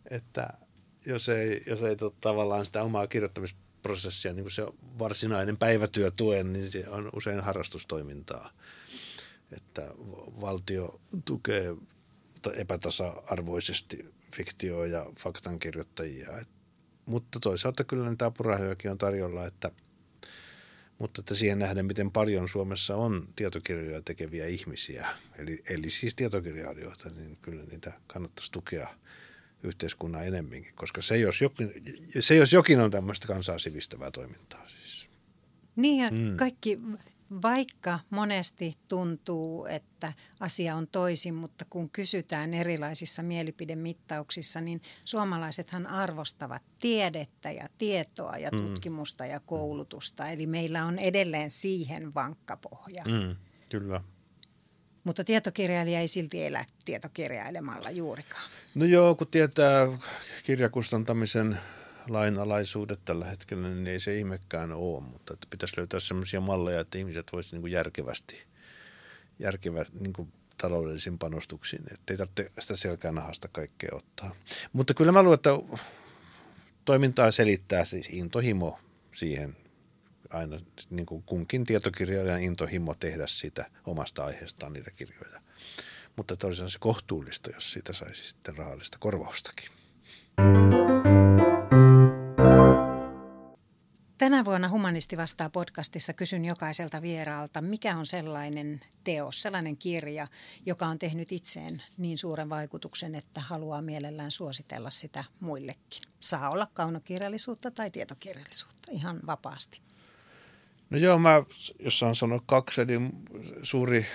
että 0.10 0.50
jos 1.06 1.30
ei, 1.30 1.64
jos 1.66 1.84
ei 1.84 1.96
tuota, 1.96 2.18
tavallaan 2.22 2.66
sitä 2.66 2.84
omaa 2.84 3.08
kirjoittamisprosessia, 3.08 4.34
niin 4.34 4.44
kuin 4.44 4.52
se 4.52 4.64
varsinainen 5.00 5.58
päivätyö 5.58 6.12
tuen, 6.12 6.54
niin 6.54 6.72
se 6.72 6.90
on 6.90 7.10
usein 7.16 7.40
harrastustoimintaa. 7.40 8.52
Että 9.58 9.92
valtio 10.42 11.02
tukee 11.26 11.76
epätasa-arvoisesti 12.56 14.14
fiktio- 14.36 14.86
ja 14.86 15.06
faktankirjoittajia. 15.20 16.30
Mutta 17.06 17.40
toisaalta 17.40 17.84
kyllä 17.84 18.10
niitä 18.10 18.26
apurahojakin 18.26 18.92
on 18.92 18.98
tarjolla, 18.98 19.46
että, 19.46 19.72
mutta 21.00 21.22
että 21.22 21.36
siihen 21.36 21.60
nähden, 21.60 21.86
miten 21.86 22.12
paljon 22.12 22.50
Suomessa 22.50 22.96
on 22.96 23.28
tietokirjoja 23.36 24.02
tekeviä 24.02 24.48
ihmisiä, 24.48 25.08
eli, 25.38 25.64
eli 25.70 25.90
siis 25.90 26.16
tietokirjailijoita, 26.16 27.10
niin 27.10 27.38
kyllä 27.42 27.64
niitä 27.64 27.94
kannattaisi 28.08 28.52
tukea 28.52 28.88
yhteiskunnan 29.64 30.28
enemminkin, 30.28 30.74
koska 30.76 31.02
se 31.02 31.18
jos 31.18 31.42
jokin, 31.42 31.74
se 32.20 32.36
jos 32.36 32.54
jokin 32.54 32.80
on 32.80 32.92
tämmöistä 32.92 33.28
kansaa 33.28 33.60
sivistävää 33.60 34.12
toimintaa. 34.12 34.68
Siis. 34.68 35.10
Niin 35.76 36.04
ja 36.04 36.10
mm. 36.12 36.38
kaikki 36.38 36.80
vaikka 37.42 38.00
monesti 38.10 38.78
tuntuu, 38.88 39.66
että 39.66 40.14
asia 40.40 40.76
on 40.76 40.88
toisin, 40.88 41.36
mutta 41.36 41.66
kun 41.70 41.90
kysytään 41.90 42.54
erilaisissa 42.54 43.24
mielipidemittauksissa, 43.24 44.62
niin 44.62 44.82
suomalaisethan 45.06 45.88
arvostavat 45.88 46.64
tiedettä 46.80 47.52
ja 47.52 47.68
tietoa 47.78 48.38
ja 48.38 48.50
mm. 48.52 48.58
tutkimusta 48.62 49.26
ja 49.26 49.40
koulutusta. 49.40 50.30
Eli 50.30 50.48
meillä 50.48 50.86
on 50.86 51.00
edelleen 51.00 51.52
siihen 51.52 52.14
vankka 52.14 52.58
pohja. 52.58 53.04
Mm, 53.04 53.36
kyllä. 53.70 54.02
Mutta 55.04 55.24
tietokirjailija 55.24 56.00
ei 56.00 56.08
silti 56.08 56.46
elä 56.46 56.66
tietokirjailemalla 56.86 57.92
juurikaan. 57.92 58.50
No 58.76 58.86
joo, 58.86 59.16
kun 59.16 59.28
tietää 59.32 59.88
kirjakustantamisen 60.44 61.58
lainalaisuudet 62.10 63.00
tällä 63.06 63.26
hetkellä, 63.26 63.70
niin 63.70 63.88
ei 63.88 64.00
se 64.00 64.18
ihmekään 64.18 64.72
ole, 64.72 65.02
mutta 65.02 65.34
että 65.34 65.48
pitäisi 65.50 65.78
löytää 65.78 66.00
sellaisia 66.00 66.42
malleja, 66.42 66.80
että 66.80 66.98
ihmiset 66.98 67.28
voisivat 67.34 67.64
niin 67.64 67.72
järkevästi, 67.72 68.44
järkevä 69.40 69.86
niin 70.00 70.14
kuin 70.14 70.34
taloudellisiin 70.58 71.18
panostuksiin, 71.18 71.84
että 71.92 72.14
ei 72.14 72.18
tarvitse 72.18 72.52
sitä 72.60 72.76
selkää 72.76 73.12
nahasta 73.12 73.48
kaikkea 73.48 73.90
ottaa. 73.94 74.36
Mutta 74.74 74.94
kyllä 74.94 75.12
mä 75.12 75.24
luulen, 75.24 75.36
että 75.36 75.50
toimintaa 76.86 77.32
selittää 77.32 77.86
siis 77.86 78.08
intohimo 78.12 78.80
siihen 79.14 79.56
aina 80.34 80.60
niin 80.90 81.06
kuin 81.06 81.24
kunkin 81.24 81.66
tietokirjailijan 81.66 82.42
intohimo 82.42 82.96
tehdä 82.96 83.28
sitä 83.28 83.66
omasta 83.86 84.26
aiheestaan 84.26 84.74
niitä 84.74 84.92
kirjoja. 84.92 85.42
Mutta 86.16 86.38
toisaalta 86.38 86.72
se 86.72 86.80
kohtuullista, 86.80 87.50
jos 87.54 87.74
siitä 87.74 87.94
saisi 87.94 88.30
sitten 88.30 88.58
rahallista 88.58 88.98
korvaustakin. 89.00 89.70
Tänä 94.18 94.46
vuonna 94.46 94.70
Humanisti 94.70 95.18
vastaa 95.18 95.50
podcastissa 95.50 96.14
kysyn 96.14 96.46
jokaiselta 96.46 97.02
vieraalta, 97.02 97.62
mikä 97.62 97.98
on 97.98 98.06
sellainen 98.06 98.82
teos, 99.04 99.42
sellainen 99.42 99.78
kirja, 99.78 100.28
joka 100.66 100.86
on 100.88 101.00
tehnyt 101.00 101.32
itseen 101.32 101.82
niin 101.98 102.18
suuren 102.18 102.50
vaikutuksen, 102.50 103.16
että 103.16 103.42
haluaa 103.42 103.82
mielellään 103.82 104.32
suositella 104.32 104.90
sitä 104.90 105.24
muillekin. 105.40 106.02
Saa 106.20 106.50
olla 106.50 106.68
kaunokirjallisuutta 106.74 107.72
tai 107.72 107.92
tietokirjallisuutta 107.92 108.92
ihan 108.92 109.20
vapaasti. 109.26 109.82
No 110.94 111.00
joo, 111.00 111.20
mä 111.20 111.44
jos 111.80 112.00
saan 112.00 112.16
sanoa 112.16 112.42
kaksi, 112.46 112.82
eli 112.82 113.00
suuri 113.64 114.06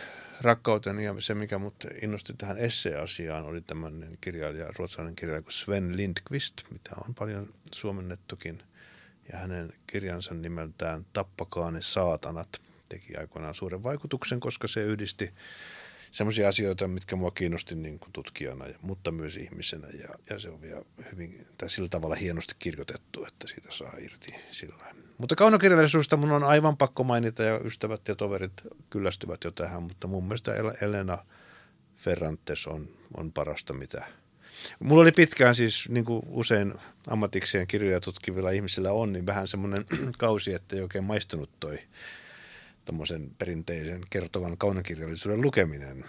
rakkauteni 0.40 1.04
ja 1.04 1.14
se, 1.18 1.34
mikä 1.34 1.58
mut 1.58 1.86
innosti 2.02 2.32
tähän 2.38 2.58
esse-asiaan, 2.58 3.44
oli 3.44 3.60
tämmöinen 3.60 4.12
kirjailija, 4.20 4.72
ruotsalainen 4.78 5.16
kirjailija 5.16 5.42
kuin 5.42 5.52
Sven 5.52 5.96
Lindqvist, 5.96 6.54
mitä 6.70 6.90
on 7.08 7.14
paljon 7.14 7.54
suomennettukin– 7.72 8.62
ja 9.32 9.38
hänen 9.38 9.72
kirjansa 9.86 10.34
nimeltään 10.34 11.06
Tappakaa 11.12 11.70
ne 11.70 11.82
saatanat 11.82 12.60
teki 12.88 13.16
aikoinaan 13.16 13.54
suuren 13.54 13.82
vaikutuksen, 13.82 14.40
koska 14.40 14.68
se 14.68 14.82
yhdisti 14.82 15.34
sellaisia 16.10 16.48
asioita, 16.48 16.88
mitkä 16.88 17.16
mua 17.16 17.30
kiinnosti 17.30 17.74
niin 17.74 17.98
kuin 17.98 18.12
tutkijana, 18.12 18.66
ja, 18.66 18.74
mutta 18.82 19.10
myös 19.10 19.36
ihmisenä. 19.36 19.88
Ja, 19.88 20.08
ja 20.30 20.38
se 20.38 20.48
on 20.48 20.60
vielä 20.60 20.82
hyvin, 21.12 21.46
tai 21.58 21.70
sillä 21.70 21.88
tavalla 21.88 22.14
hienosti 22.14 22.54
kirjoitettu, 22.58 23.24
että 23.24 23.46
siitä 23.48 23.68
saa 23.72 23.92
irti 23.98 24.34
sillä 24.50 24.94
Mutta 25.18 25.36
kaunokirjallisuudesta 25.36 26.16
mun 26.16 26.32
on 26.32 26.44
aivan 26.44 26.76
pakko 26.76 27.04
mainita, 27.04 27.42
ja 27.42 27.60
ystävät 27.64 28.08
ja 28.08 28.16
toverit 28.16 28.52
kyllästyvät 28.90 29.44
jo 29.44 29.50
tähän, 29.50 29.82
mutta 29.82 30.06
mun 30.06 30.24
mielestä 30.24 30.54
Elena 30.80 31.18
Ferrantes 31.96 32.66
on, 32.66 32.88
on 33.16 33.32
parasta, 33.32 33.72
mitä– 33.72 34.04
Mulla 34.80 35.02
oli 35.02 35.12
pitkään 35.12 35.54
siis, 35.54 35.88
niin 35.88 36.04
kuin 36.04 36.22
usein 36.28 36.74
ammatikseen 37.06 37.66
kirjoja 37.66 38.00
tutkivilla 38.00 38.50
ihmisillä 38.50 38.92
on, 38.92 39.12
niin 39.12 39.26
vähän 39.26 39.48
semmoinen 39.48 39.84
kausi, 40.18 40.54
että 40.54 40.76
ei 40.76 40.82
oikein 40.82 41.04
maistunut 41.04 41.50
toi 41.60 41.78
tämmöisen 42.88 43.30
perinteisen 43.38 44.00
kertovan 44.10 44.58
kaunokirjallisuuden 44.58 45.40
lukeminen, 45.40 46.04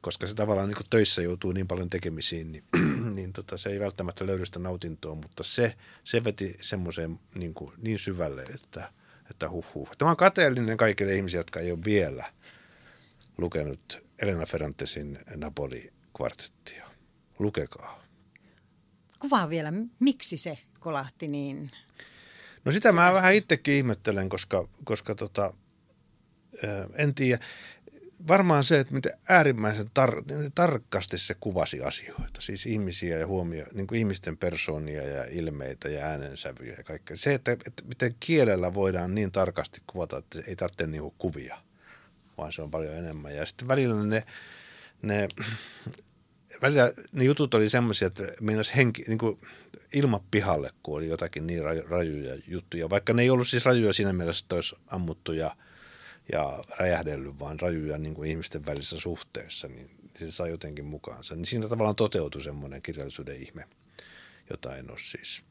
koska 0.00 0.26
se 0.26 0.34
tavallaan 0.34 0.68
niin 0.68 0.86
töissä 0.90 1.22
joutuu 1.22 1.52
niin 1.52 1.68
paljon 1.68 1.90
tekemisiin, 1.90 2.52
niin, 2.52 2.64
niin 3.16 3.32
tota, 3.32 3.56
se 3.56 3.70
ei 3.70 3.80
välttämättä 3.80 4.26
löydy 4.26 4.46
sitä 4.46 4.58
nautintoa, 4.58 5.14
mutta 5.14 5.42
se, 5.42 5.74
se 6.04 6.24
veti 6.24 6.56
semmoiseen 6.60 7.20
niin, 7.34 7.54
kuin, 7.54 7.72
niin 7.78 7.98
syvälle, 7.98 8.42
että, 8.42 8.92
että 9.30 9.50
huh 9.50 9.64
huh. 9.74 9.88
Tämä 9.98 10.10
on 10.10 10.16
kateellinen 10.16 10.76
kaikille 10.76 11.14
ihmisille, 11.14 11.40
jotka 11.40 11.60
ei 11.60 11.72
ole 11.72 11.84
vielä 11.84 12.24
lukenut 13.38 14.04
Elena 14.22 14.46
Ferrantesin 14.46 15.18
Napoli-kvartettia 15.36 16.86
lukekaa. 17.38 18.02
Kuvaa 19.18 19.50
vielä, 19.50 19.72
miksi 20.00 20.36
se 20.36 20.58
kolahti 20.80 21.28
niin? 21.28 21.70
No 22.64 22.72
sitä 22.72 22.92
mä 22.92 23.12
vähän 23.12 23.34
itsekin 23.34 23.74
ihmettelen, 23.74 24.28
koska, 24.28 24.68
koska 24.84 25.14
tota, 25.14 25.54
en 26.96 27.14
tiedä. 27.14 27.44
Varmaan 28.28 28.64
se, 28.64 28.80
että 28.80 28.94
miten 28.94 29.12
äärimmäisen 29.28 29.86
tar- 29.86 30.50
tarkasti 30.54 31.18
se 31.18 31.36
kuvasi 31.40 31.82
asioita, 31.82 32.40
siis 32.40 32.66
ihmisiä 32.66 33.18
ja 33.18 33.26
huomio, 33.26 33.64
niin 33.74 33.86
kuin 33.86 33.98
ihmisten 33.98 34.36
persoonia 34.36 35.02
ja 35.02 35.24
ilmeitä 35.30 35.88
ja 35.88 36.06
äänensävyjä 36.06 36.74
ja 36.78 36.84
kaikkea. 36.84 37.16
Se, 37.16 37.34
että, 37.34 37.52
että 37.52 37.84
miten 37.84 38.14
kielellä 38.20 38.74
voidaan 38.74 39.14
niin 39.14 39.32
tarkasti 39.32 39.80
kuvata, 39.86 40.18
että 40.18 40.38
ei 40.46 40.56
tarvitse 40.56 40.86
niinku 40.86 41.14
kuvia, 41.18 41.58
vaan 42.38 42.52
se 42.52 42.62
on 42.62 42.70
paljon 42.70 42.94
enemmän. 42.94 43.36
Ja 43.36 43.46
sitten 43.46 43.68
välillä 43.68 44.04
ne, 44.04 44.24
ne 45.02 45.28
välillä 46.62 46.92
ne 47.12 47.24
jutut 47.24 47.54
oli 47.54 47.68
semmoisia, 47.68 48.06
että 48.06 48.24
meinas 48.40 48.76
henki, 48.76 49.04
niin 49.08 49.18
kuin 49.18 49.40
ilma 49.94 50.24
pihalle, 50.30 50.70
kun 50.82 50.96
oli 50.96 51.08
jotakin 51.08 51.46
niin 51.46 51.62
rajuja 51.88 52.34
juttuja. 52.46 52.90
Vaikka 52.90 53.12
ne 53.12 53.22
ei 53.22 53.30
ollut 53.30 53.48
siis 53.48 53.64
rajuja 53.64 53.92
siinä 53.92 54.12
mielessä, 54.12 54.44
että 54.44 54.54
olisi 54.54 54.76
ammuttu 54.86 55.32
ja, 55.32 55.56
ja 56.32 56.64
räjähdellyt, 56.78 57.38
vaan 57.38 57.60
rajuja 57.60 57.98
niin 57.98 58.14
kuin 58.14 58.30
ihmisten 58.30 58.66
välissä 58.66 59.00
suhteessa, 59.00 59.68
niin 59.68 59.90
se 60.16 60.32
sai 60.32 60.50
jotenkin 60.50 60.84
mukaansa. 60.84 61.36
Niin 61.36 61.46
siinä 61.46 61.68
tavallaan 61.68 61.96
toteutui 61.96 62.42
semmoinen 62.42 62.82
kirjallisuuden 62.82 63.42
ihme, 63.42 63.64
jota 64.50 64.76
en 64.76 64.90
ole 64.90 64.98
siis 64.98 65.42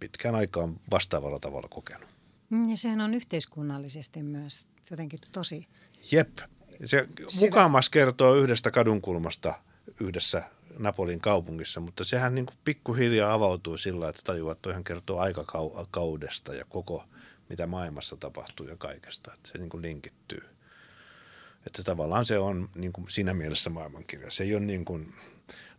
pitkään 0.00 0.34
aikaan 0.34 0.80
vastaavalla 0.90 1.38
tavalla 1.38 1.68
kokenut. 1.68 2.08
Mm, 2.50 2.70
ja 2.70 2.76
sehän 2.76 3.00
on 3.00 3.14
yhteiskunnallisesti 3.14 4.22
myös 4.22 4.66
jotenkin 4.90 5.18
tosi... 5.32 5.66
Jep. 6.12 6.38
Se 6.86 7.08
mukamas 7.40 7.90
kertoo 7.90 8.34
yhdestä 8.34 8.70
kadunkulmasta– 8.70 9.54
yhdessä 10.00 10.42
Napolin 10.78 11.20
kaupungissa, 11.20 11.80
mutta 11.80 12.04
sehän 12.04 12.34
niin 12.34 12.46
kuin 12.46 12.58
pikkuhiljaa 12.64 13.32
avautuu 13.32 13.76
sillä, 13.76 14.08
että 14.08 14.22
tajuaa, 14.24 14.52
että 14.52 14.62
toihan 14.62 14.84
kertoo 14.84 15.18
aikakaudesta 15.18 16.54
ja 16.54 16.64
koko 16.64 17.04
mitä 17.50 17.66
maailmassa 17.66 18.16
tapahtuu 18.16 18.66
ja 18.66 18.76
kaikesta, 18.76 19.32
että 19.34 19.48
se 19.52 19.58
niin 19.58 19.70
kuin 19.70 19.82
linkittyy. 19.82 20.42
Että 21.66 21.82
tavallaan 21.82 22.26
se 22.26 22.38
on 22.38 22.68
niin 22.74 22.92
kuin 22.92 23.10
siinä 23.10 23.34
mielessä 23.34 23.70
maailmankirja. 23.70 24.30
Se 24.30 24.44
ei 24.44 24.54
ole 24.54 24.64
niin 24.64 24.84
kuin 24.84 25.14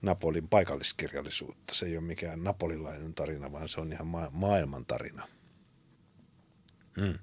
Napolin 0.01 0.47
paikalliskirjallisuutta. 0.47 1.74
Se 1.74 1.86
ei 1.86 1.97
ole 1.97 2.05
mikään 2.05 2.43
napolilainen 2.43 3.13
tarina, 3.13 3.51
vaan 3.51 3.69
se 3.69 3.82
on 3.82 3.93
ihan 3.93 4.07
ma- 4.07 4.30
maailman 4.32 4.86
tarina. 4.86 5.28
Mm. 6.97 7.19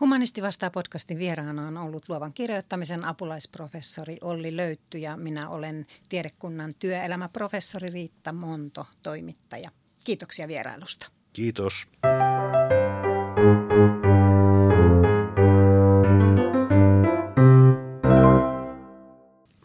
Humanisti 0.00 0.42
vastaa 0.42 0.70
podcastin 0.70 1.18
vieraana 1.18 1.68
on 1.68 1.76
ollut 1.76 2.08
luovan 2.08 2.32
kirjoittamisen 2.32 3.04
apulaisprofessori 3.04 4.16
Olli 4.20 4.56
Löytty 4.56 4.98
ja 4.98 5.16
minä 5.16 5.48
olen 5.48 5.86
tiedekunnan 6.08 6.74
työelämäprofessori 6.78 7.90
Riitta 7.90 8.32
Monto, 8.32 8.86
toimittaja. 9.02 9.70
Kiitoksia 10.04 10.48
vierailusta. 10.48 11.10
Kiitos. 11.32 11.88
Música 13.44 14.03